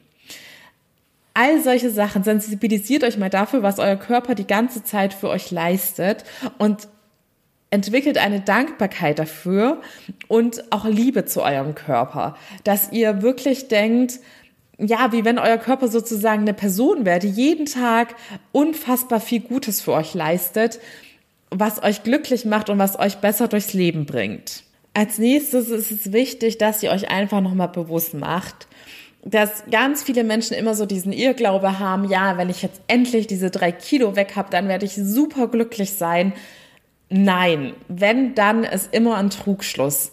All 1.34 1.62
solche 1.62 1.90
Sachen, 1.90 2.24
sensibilisiert 2.24 3.04
euch 3.04 3.16
mal 3.16 3.30
dafür, 3.30 3.62
was 3.62 3.78
euer 3.78 3.96
Körper 3.96 4.34
die 4.34 4.46
ganze 4.46 4.84
Zeit 4.84 5.14
für 5.14 5.28
euch 5.28 5.50
leistet 5.50 6.24
und 6.58 6.88
entwickelt 7.70 8.18
eine 8.18 8.40
Dankbarkeit 8.40 9.18
dafür 9.18 9.80
und 10.28 10.70
auch 10.70 10.84
Liebe 10.84 11.24
zu 11.24 11.42
eurem 11.42 11.74
Körper, 11.74 12.36
dass 12.64 12.92
ihr 12.92 13.22
wirklich 13.22 13.68
denkt, 13.68 14.20
ja, 14.78 15.12
wie 15.12 15.24
wenn 15.24 15.38
euer 15.38 15.56
Körper 15.56 15.88
sozusagen 15.88 16.42
eine 16.42 16.54
Person 16.54 17.06
wäre, 17.06 17.18
die 17.18 17.30
jeden 17.30 17.66
Tag 17.66 18.14
unfassbar 18.52 19.20
viel 19.20 19.40
Gutes 19.40 19.80
für 19.80 19.92
euch 19.92 20.12
leistet, 20.12 20.80
was 21.50 21.82
euch 21.82 22.02
glücklich 22.02 22.44
macht 22.44 22.68
und 22.68 22.78
was 22.78 22.98
euch 22.98 23.18
besser 23.18 23.48
durchs 23.48 23.72
Leben 23.72 24.04
bringt. 24.04 24.64
Als 24.94 25.18
nächstes 25.18 25.70
ist 25.70 25.90
es 25.90 26.12
wichtig, 26.12 26.58
dass 26.58 26.82
ihr 26.82 26.90
euch 26.90 27.10
einfach 27.10 27.40
nochmal 27.40 27.68
bewusst 27.68 28.12
macht, 28.12 28.66
dass 29.24 29.64
ganz 29.70 30.02
viele 30.02 30.24
Menschen 30.24 30.56
immer 30.56 30.74
so 30.74 30.85
diesen 30.85 31.12
Irrglaube 31.12 31.78
haben, 31.78 32.08
ja, 32.08 32.37
wenn 32.38 32.50
ich 32.50 32.62
jetzt 32.62 32.80
endlich 32.88 33.26
diese 33.26 33.50
drei 33.50 33.70
Kilo 33.70 34.16
weg 34.16 34.32
habe, 34.35 34.50
dann 34.50 34.68
werde 34.68 34.85
ich 34.85 34.94
super 34.94 35.46
glücklich 35.46 35.92
sein. 35.92 36.32
Nein, 37.08 37.74
wenn, 37.88 38.35
dann 38.35 38.64
ist 38.64 38.92
immer 38.92 39.16
ein 39.18 39.30
Trugschluss. 39.30 40.12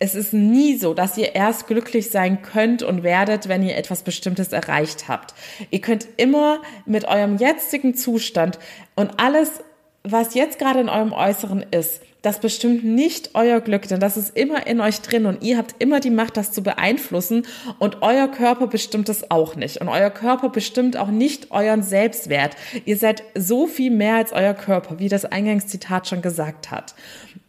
Es 0.00 0.14
ist 0.14 0.32
nie 0.32 0.76
so, 0.76 0.94
dass 0.94 1.18
ihr 1.18 1.34
erst 1.34 1.66
glücklich 1.66 2.10
sein 2.10 2.42
könnt 2.42 2.82
und 2.82 3.02
werdet, 3.02 3.48
wenn 3.48 3.62
ihr 3.62 3.76
etwas 3.76 4.02
Bestimmtes 4.02 4.52
erreicht 4.52 5.08
habt. 5.08 5.34
Ihr 5.70 5.80
könnt 5.80 6.08
immer 6.16 6.60
mit 6.86 7.04
eurem 7.06 7.36
jetzigen 7.36 7.94
Zustand 7.94 8.58
und 8.96 9.20
alles, 9.20 9.60
was 10.04 10.34
jetzt 10.34 10.58
gerade 10.58 10.80
in 10.80 10.88
eurem 10.88 11.12
Äußeren 11.12 11.64
ist, 11.70 12.02
das 12.28 12.40
bestimmt 12.40 12.84
nicht 12.84 13.30
euer 13.32 13.60
Glück, 13.60 13.88
denn 13.88 14.00
das 14.00 14.18
ist 14.18 14.36
immer 14.36 14.66
in 14.66 14.82
euch 14.82 15.00
drin 15.00 15.24
und 15.24 15.42
ihr 15.42 15.56
habt 15.56 15.76
immer 15.78 15.98
die 15.98 16.10
Macht, 16.10 16.36
das 16.36 16.52
zu 16.52 16.62
beeinflussen 16.62 17.46
und 17.78 18.02
euer 18.02 18.28
Körper 18.28 18.66
bestimmt 18.66 19.08
es 19.08 19.30
auch 19.30 19.56
nicht 19.56 19.78
und 19.78 19.88
euer 19.88 20.10
Körper 20.10 20.50
bestimmt 20.50 20.98
auch 20.98 21.08
nicht 21.08 21.50
euren 21.50 21.82
Selbstwert. 21.82 22.54
Ihr 22.84 22.98
seid 22.98 23.22
so 23.34 23.66
viel 23.66 23.90
mehr 23.90 24.16
als 24.16 24.32
euer 24.32 24.52
Körper, 24.52 24.98
wie 24.98 25.08
das 25.08 25.24
Eingangszitat 25.24 26.06
schon 26.06 26.20
gesagt 26.20 26.70
hat. 26.70 26.94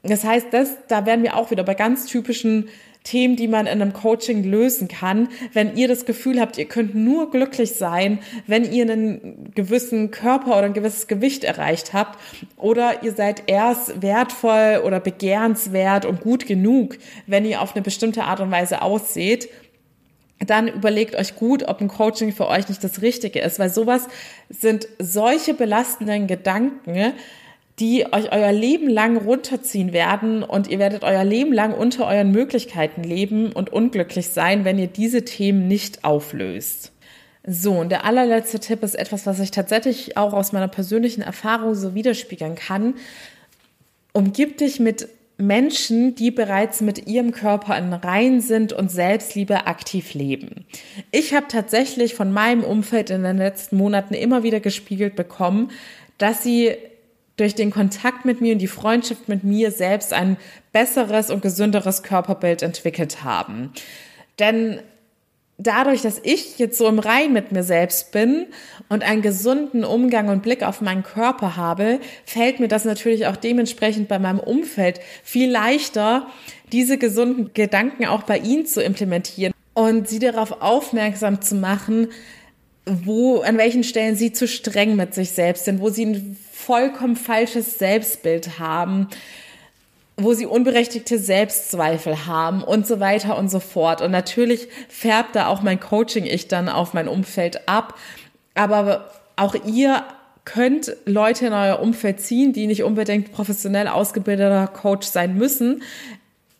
Das 0.02 0.24
heißt, 0.24 0.48
das, 0.52 0.78
da 0.88 1.06
werden 1.06 1.24
wir 1.24 1.36
auch 1.36 1.52
wieder 1.52 1.64
bei 1.64 1.74
ganz 1.74 2.06
typischen 2.06 2.70
Themen, 3.10 3.36
die 3.36 3.48
man 3.48 3.66
in 3.66 3.82
einem 3.82 3.92
Coaching 3.92 4.44
lösen 4.44 4.88
kann, 4.88 5.30
wenn 5.54 5.76
ihr 5.76 5.88
das 5.88 6.06
Gefühl 6.06 6.40
habt, 6.40 6.60
ihr 6.60 6.66
könnt 6.66 6.94
nur 6.94 7.32
glücklich 7.32 7.74
sein, 7.74 8.20
wenn 8.46 8.72
ihr 8.72 8.84
einen 8.84 9.52
gewissen 9.56 10.12
Körper 10.12 10.52
oder 10.52 10.68
ein 10.68 10.74
gewisses 10.74 11.08
Gewicht 11.08 11.44
erreicht 11.44 11.94
habt 11.94 12.20
oder 12.56 13.02
ihr 13.04 13.14
seid 13.14 13.44
erst 13.48 14.04
wertvoll 14.04 14.82
oder 14.86 15.00
begehrenswert 15.00 16.06
und 16.06 16.22
gut 16.22 16.46
genug, 16.46 16.98
wenn 17.26 17.46
ihr 17.46 17.62
auf 17.62 17.76
eine 17.76 17.82
bestimmte 17.82 18.26
Art 18.26 18.42
und 18.42 18.52
Weise 18.52 18.84
ausseht 18.84 19.50
dann 20.46 20.70
überlegt 20.70 21.16
euch 21.16 21.36
gut, 21.36 21.68
ob 21.68 21.82
ein 21.82 21.90
Coaching 21.90 22.32
für 22.32 22.48
euch 22.48 22.70
nicht 22.70 22.82
das 22.82 23.02
Richtige 23.02 23.42
ist, 23.42 23.60
weil 23.60 23.70
sowas 23.70 24.08
sind 24.50 24.88
solche 24.98 25.54
belastenden 25.54 26.28
Gedanken, 26.28 27.14
die 27.80 28.06
euch 28.12 28.32
euer 28.32 28.52
Leben 28.52 28.90
lang 28.90 29.18
runterziehen 29.18 29.94
werden 29.94 30.44
und 30.44 30.68
ihr 30.68 30.80
werdet 30.80 31.04
euer 31.04 31.24
Leben 31.24 31.54
lang 31.54 31.74
unter 31.74 32.08
euren 32.08 32.32
Möglichkeiten 32.32 33.04
leben 33.04 33.52
und 33.52 33.72
unglücklich 33.72 34.30
sein, 34.30 34.66
wenn 34.66 34.78
ihr 34.78 34.88
diese 34.88 35.24
Themen 35.24 35.68
nicht 35.68 36.04
auflöst. 36.04 36.92
So, 37.46 37.74
und 37.74 37.90
der 37.90 38.04
allerletzte 38.04 38.60
Tipp 38.60 38.84
ist 38.84 38.96
etwas, 38.96 39.26
was 39.26 39.40
ich 39.40 39.52
tatsächlich 39.52 40.18
auch 40.18 40.34
aus 40.34 40.52
meiner 40.52 40.68
persönlichen 40.68 41.22
Erfahrung 41.22 41.74
so 41.74 41.96
widerspiegeln 41.96 42.56
kann. 42.56 42.96
Umgib 44.12 44.58
dich 44.58 44.80
mit 44.80 45.08
Menschen, 45.38 46.16
die 46.16 46.32
bereits 46.32 46.82
mit 46.82 47.08
ihrem 47.08 47.32
Körper 47.32 47.78
in 47.78 47.94
Reihen 47.94 48.42
sind 48.42 48.74
und 48.74 48.92
Selbstliebe 48.92 49.68
aktiv 49.68 50.14
leben. 50.14 50.66
Ich 51.12 51.34
habe 51.34 51.48
tatsächlich 51.48 52.14
von 52.14 52.34
meinem 52.34 52.66
Umfeld 52.66 53.10
in 53.10 53.24
den 53.24 53.38
letzten 53.38 53.78
Monaten 53.78 54.14
immer 54.14 54.44
wieder 54.44 54.60
gespiegelt 54.60 55.16
bekommen, 55.16 55.72
dass 56.18 56.44
sie 56.44 56.76
durch 57.40 57.56
den 57.56 57.72
Kontakt 57.72 58.26
mit 58.26 58.42
mir 58.42 58.54
und 58.54 58.60
die 58.60 58.68
Freundschaft 58.68 59.30
mit 59.30 59.44
mir 59.44 59.72
selbst 59.72 60.14
ein 60.14 60.38
besseres 60.72 61.30
und 61.30 61.42
gesünderes 61.42 62.04
Körperbild 62.04 62.62
entwickelt 62.62 63.24
haben. 63.24 63.72
Denn 64.40 64.80
dadurch, 65.60 66.02
dass 66.02 66.20
ich 66.24 66.58
jetzt 66.58 66.78
so 66.78 66.88
im 66.88 67.00
Rein 67.00 67.34
mit 67.34 67.52
mir 67.52 67.64
selbst 67.64 68.12
bin 68.12 68.48
und 68.88 69.04
einen 69.04 69.22
gesunden 69.22 69.84
Umgang 69.84 70.30
und 70.30 70.42
Blick 70.42 70.64
auf 70.64 70.82
meinen 70.82 71.04
Körper 71.04 71.56
habe, 71.56 72.00
fällt 72.26 72.60
mir 72.60 72.68
das 72.68 72.86
natürlich 72.86 73.28
auch 73.28 73.36
dementsprechend 73.36 74.08
bei 74.08 74.20
meinem 74.20 74.40
Umfeld 74.40 75.00
viel 75.24 75.52
leichter, 75.52 76.28
diese 76.72 76.98
gesunden 76.98 77.52
Gedanken 77.54 78.06
auch 78.06 78.24
bei 78.24 78.38
ihnen 78.38 78.66
zu 78.66 78.82
implementieren 78.82 79.54
und 79.74 80.08
sie 80.08 80.20
darauf 80.20 80.62
aufmerksam 80.62 81.42
zu 81.42 81.56
machen, 81.56 82.08
wo, 83.06 83.40
an 83.40 83.58
welchen 83.58 83.84
Stellen 83.84 84.16
sie 84.16 84.34
zu 84.34 84.48
streng 84.48 84.96
mit 84.96 85.14
sich 85.14 85.32
selbst 85.32 85.66
sind, 85.66 85.80
wo 85.80 85.90
sie 85.90 86.06
ein 86.06 86.38
vollkommen 86.52 87.16
falsches 87.16 87.78
Selbstbild 87.80 88.60
haben, 88.60 89.08
wo 90.18 90.34
sie 90.34 90.46
unberechtigte 90.46 91.18
Selbstzweifel 91.18 92.26
haben 92.26 92.64
und 92.64 92.86
so 92.86 93.00
weiter 93.00 93.38
und 93.38 93.50
so 93.50 93.60
fort. 93.60 94.02
Und 94.02 94.12
natürlich 94.12 94.68
färbt 94.90 95.36
da 95.36 95.48
auch 95.48 95.62
mein 95.62 95.80
Coaching-Ich 95.80 96.48
dann 96.48 96.68
auf 96.68 96.94
mein 96.94 97.08
Umfeld 97.08 97.68
ab. 97.70 97.98
Aber 98.54 99.10
auch 99.36 99.56
ihr 99.66 100.04
könnt 100.44 100.96
Leute 101.06 101.48
in 101.48 101.54
euer 101.54 101.80
Umfeld 101.80 102.20
ziehen, 102.22 102.54
die 102.54 102.68
nicht 102.68 102.84
unbedingt 102.84 103.32
professionell 103.32 103.88
ausgebildeter 103.88 104.68
Coach 104.68 105.08
sein 105.08 105.38
müssen. 105.38 105.84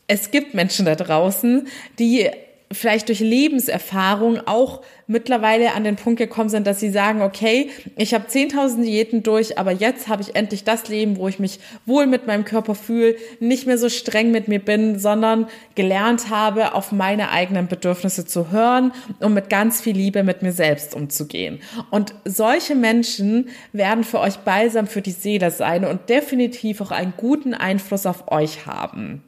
Es 0.06 0.30
gibt 0.30 0.54
Menschen 0.54 0.86
da 0.86 0.94
draußen, 0.94 1.68
die 1.98 2.30
vielleicht 2.72 3.08
durch 3.08 3.20
Lebenserfahrung 3.20 4.46
auch 4.46 4.82
mittlerweile 5.08 5.74
an 5.74 5.82
den 5.82 5.96
Punkt 5.96 6.18
gekommen 6.18 6.48
sind, 6.48 6.68
dass 6.68 6.78
sie 6.78 6.90
sagen, 6.90 7.20
okay, 7.20 7.68
ich 7.96 8.14
habe 8.14 8.28
10.000 8.28 8.82
Diäten 8.82 9.24
durch, 9.24 9.58
aber 9.58 9.72
jetzt 9.72 10.06
habe 10.06 10.22
ich 10.22 10.36
endlich 10.36 10.62
das 10.62 10.88
Leben, 10.88 11.16
wo 11.16 11.26
ich 11.26 11.40
mich 11.40 11.58
wohl 11.84 12.06
mit 12.06 12.28
meinem 12.28 12.44
Körper 12.44 12.76
fühle, 12.76 13.16
nicht 13.40 13.66
mehr 13.66 13.76
so 13.76 13.88
streng 13.88 14.30
mit 14.30 14.46
mir 14.46 14.60
bin, 14.60 15.00
sondern 15.00 15.48
gelernt 15.74 16.30
habe, 16.30 16.74
auf 16.74 16.92
meine 16.92 17.30
eigenen 17.30 17.66
Bedürfnisse 17.66 18.24
zu 18.24 18.52
hören 18.52 18.92
und 19.18 19.34
mit 19.34 19.50
ganz 19.50 19.80
viel 19.80 19.96
Liebe 19.96 20.22
mit 20.22 20.42
mir 20.42 20.52
selbst 20.52 20.94
umzugehen. 20.94 21.58
Und 21.90 22.14
solche 22.24 22.76
Menschen 22.76 23.48
werden 23.72 24.04
für 24.04 24.20
euch 24.20 24.38
balsam 24.38 24.86
für 24.86 25.02
die 25.02 25.10
Seele 25.10 25.50
sein 25.50 25.84
und 25.84 26.08
definitiv 26.08 26.80
auch 26.80 26.92
einen 26.92 27.14
guten 27.16 27.52
Einfluss 27.52 28.06
auf 28.06 28.30
euch 28.30 28.66
haben. 28.66 29.24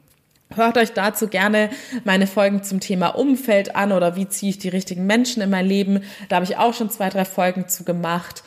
Hört 0.55 0.77
euch 0.77 0.93
dazu 0.93 1.27
gerne 1.27 1.69
meine 2.03 2.27
Folgen 2.27 2.63
zum 2.63 2.79
Thema 2.79 3.09
Umfeld 3.09 3.75
an 3.75 3.91
oder 3.91 4.15
wie 4.15 4.27
ziehe 4.27 4.51
ich 4.51 4.57
die 4.57 4.69
richtigen 4.69 5.05
Menschen 5.05 5.41
in 5.41 5.49
mein 5.49 5.65
Leben. 5.65 6.01
Da 6.29 6.37
habe 6.37 6.45
ich 6.45 6.57
auch 6.57 6.73
schon 6.73 6.89
zwei, 6.89 7.09
drei 7.09 7.25
Folgen 7.25 7.67
zu 7.67 7.83
gemacht. 7.83 8.43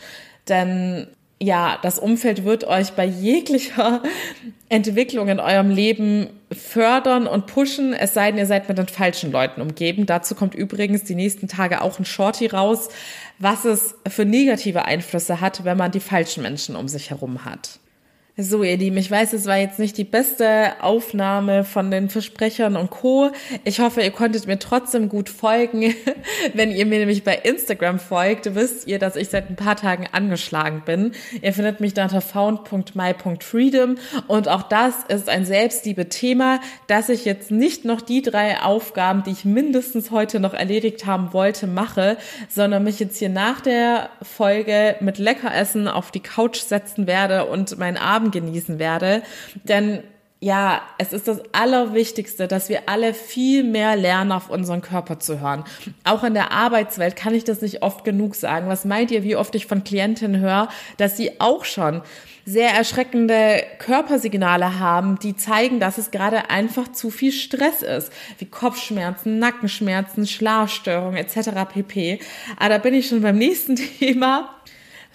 Denn 0.49 1.09
ja, 1.39 1.79
das 1.83 1.99
Umfeld 1.99 2.45
wird 2.45 2.65
euch 2.65 2.93
bei 2.93 3.05
jeglicher 3.05 4.03
Entwicklung 4.69 5.29
in 5.29 5.39
eurem 5.39 5.71
Leben 5.71 6.29
fördern 6.51 7.27
und 7.27 7.47
pushen, 7.47 7.93
es 7.93 8.15
sei 8.15 8.31
denn, 8.31 8.39
ihr 8.39 8.47
seid 8.47 8.69
mit 8.69 8.79
den 8.79 8.89
falschen 8.89 9.33
Leuten 9.33 9.61
umgeben. 9.61 10.07
Dazu 10.07 10.35
kommt 10.35 10.55
übrigens 10.55 11.05
die 11.05 11.15
nächsten 11.15 11.49
Tage 11.49 11.83
auch 11.83 11.99
ein 11.99 12.05
Shorty 12.05 12.47
raus, 12.47 12.89
was 13.39 13.65
es 13.65 13.97
für 14.09 14.25
negative 14.25 14.87
Einflüsse 14.87 15.41
hat, 15.41 15.65
wenn 15.65 15.77
man 15.77 15.91
die 15.91 16.01
falschen 16.01 16.43
Menschen 16.43 16.75
um 16.75 16.89
sich 16.89 17.11
herum 17.11 17.45
hat. 17.45 17.81
So, 18.39 18.63
ihr 18.63 18.77
Lieben, 18.77 18.99
ich 18.99 19.11
weiß, 19.11 19.33
es 19.33 19.47
war 19.47 19.57
jetzt 19.57 19.79
nicht 19.79 19.97
die 19.97 20.05
beste 20.05 20.75
Aufnahme 20.83 21.65
von 21.65 21.91
den 21.91 22.11
Versprechern 22.11 22.77
und 22.77 22.91
Co. 22.91 23.31
Ich 23.65 23.81
hoffe, 23.81 24.03
ihr 24.03 24.11
konntet 24.11 24.47
mir 24.47 24.59
trotzdem 24.59 25.09
gut 25.09 25.31
folgen. 25.31 25.95
Wenn 26.53 26.71
ihr 26.71 26.85
mir 26.85 26.99
nämlich 26.99 27.25
bei 27.25 27.35
Instagram 27.35 27.99
folgt, 27.99 28.55
wisst 28.55 28.87
ihr, 28.89 28.99
dass 28.99 29.17
ich 29.17 29.31
seit 29.31 29.49
ein 29.49 29.57
paar 29.57 29.77
Tagen 29.77 30.07
angeschlagen 30.13 30.83
bin. 30.85 31.13
Ihr 31.41 31.55
findet 31.55 31.81
mich 31.81 31.95
da 31.95 32.03
unter 32.05 32.21
found.my.freedom 32.21 33.95
und 34.27 34.49
auch 34.49 34.65
das 34.65 34.97
ist 35.09 35.31
ein 35.31 35.47
Selbstliebe-Thema, 35.47 36.61
dass 36.89 37.09
ich 37.09 37.25
jetzt 37.25 37.51
nicht 37.51 37.87
noch 37.87 38.03
die 38.03 38.21
drei 38.21 38.61
Aufgaben, 38.61 39.23
die 39.23 39.31
ich 39.31 39.47
mindestens 39.47 40.11
heute 40.11 40.41
noch 40.41 40.53
erledigt 40.53 41.07
haben 41.07 41.33
wollte, 41.33 41.67
mache, 41.67 42.19
sondern 42.51 42.85
mich 42.85 43.01
jetzt 43.01 43.17
hier 43.17 43.31
nach 43.31 43.63
der 43.63 44.11
Folge 44.21 44.97
mit 45.01 45.17
Leckeressen 45.17 45.89
auf 45.89 46.11
die 46.11 46.21
Couch 46.21 46.59
setzen 46.59 47.07
werde 47.07 47.47
und 47.47 47.79
meinen 47.79 47.97
Abend 47.97 48.26
Abend 48.27 48.33
genießen 48.33 48.79
werde. 48.79 49.23
Denn 49.65 50.03
ja, 50.39 50.83
es 50.99 51.15
ist 51.15 51.29
das 51.29 51.41
Allerwichtigste, 51.53 52.47
dass 52.47 52.69
wir 52.69 52.91
alle 52.91 53.15
viel 53.15 53.65
mehr 53.65 53.97
lernen, 53.97 54.33
auf 54.33 54.51
unseren 54.51 54.83
Körper 54.83 55.19
zu 55.19 55.41
hören. 55.41 55.65
Auch 56.05 56.25
in 56.25 56.35
der 56.35 56.53
Arbeitswelt 56.53 57.17
kann 57.17 57.35
ich 57.35 57.45
das 57.45 57.63
nicht 57.63 57.83
oft 57.83 58.05
genug 58.05 58.35
sagen. 58.35 58.69
Was 58.69 58.85
meint 58.85 59.11
ihr, 59.11 59.23
wie 59.23 59.35
oft 59.35 59.55
ich 59.55 59.67
von 59.67 59.83
Klientinnen 59.83 60.41
höre, 60.41 60.69
dass 60.99 61.17
sie 61.17 61.41
auch 61.41 61.65
schon 61.65 62.03
sehr 62.45 62.71
erschreckende 62.71 63.65
Körpersignale 63.79 64.79
haben, 64.79 65.19
die 65.19 65.37
zeigen, 65.37 65.81
dass 65.81 65.97
es 65.97 66.11
gerade 66.11 66.51
einfach 66.51 66.93
zu 66.93 67.11
viel 67.11 67.33
Stress 67.33 67.83
ist, 67.83 68.13
wie 68.39 68.45
Kopfschmerzen, 68.45 69.39
Nackenschmerzen, 69.39 70.27
Schlafstörungen 70.27 71.17
etc. 71.17 71.51
pp. 71.73 72.21
Aber 72.59 72.69
da 72.69 72.79
bin 72.79 72.93
ich 72.93 73.09
schon 73.09 73.23
beim 73.23 73.39
nächsten 73.39 73.75
Thema 73.99 74.51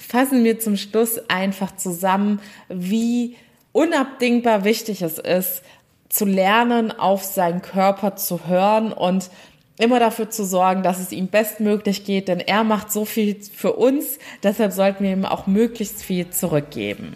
fassen 0.01 0.43
wir 0.43 0.59
zum 0.59 0.77
Schluss 0.77 1.19
einfach 1.29 1.75
zusammen, 1.75 2.39
wie 2.69 3.37
unabdingbar 3.71 4.63
wichtig 4.63 5.01
es 5.01 5.17
ist, 5.17 5.63
zu 6.09 6.25
lernen, 6.25 6.91
auf 6.91 7.23
seinen 7.23 7.61
Körper 7.61 8.15
zu 8.15 8.45
hören 8.47 8.91
und 8.91 9.29
immer 9.77 9.99
dafür 9.99 10.29
zu 10.29 10.45
sorgen, 10.45 10.83
dass 10.83 10.99
es 10.99 11.11
ihm 11.11 11.27
bestmöglich 11.27 12.03
geht, 12.03 12.27
denn 12.27 12.39
er 12.39 12.63
macht 12.63 12.91
so 12.91 13.05
viel 13.05 13.41
für 13.41 13.73
uns, 13.73 14.19
deshalb 14.43 14.73
sollten 14.73 15.03
wir 15.03 15.11
ihm 15.11 15.25
auch 15.25 15.47
möglichst 15.47 16.03
viel 16.03 16.29
zurückgeben. 16.29 17.15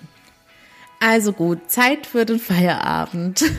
Also 1.00 1.34
gut, 1.34 1.70
Zeit 1.70 2.08
für 2.08 2.26
den 2.26 2.40
Feierabend. 2.40 3.44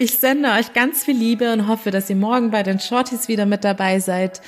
Ich 0.00 0.18
sende 0.18 0.50
euch 0.50 0.74
ganz 0.74 1.04
viel 1.04 1.16
Liebe 1.16 1.52
und 1.52 1.66
hoffe, 1.66 1.90
dass 1.90 2.08
ihr 2.10 2.16
morgen 2.16 2.50
bei 2.50 2.62
den 2.62 2.78
Shorties 2.78 3.26
wieder 3.26 3.46
mit 3.46 3.64
dabei 3.64 4.00
seid. 4.00 4.40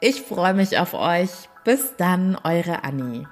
Ich 0.00 0.22
freue 0.22 0.54
mich 0.54 0.78
auf 0.78 0.94
euch. 0.94 1.30
Bis 1.64 1.94
dann, 1.96 2.36
eure 2.42 2.82
Annie. 2.82 3.28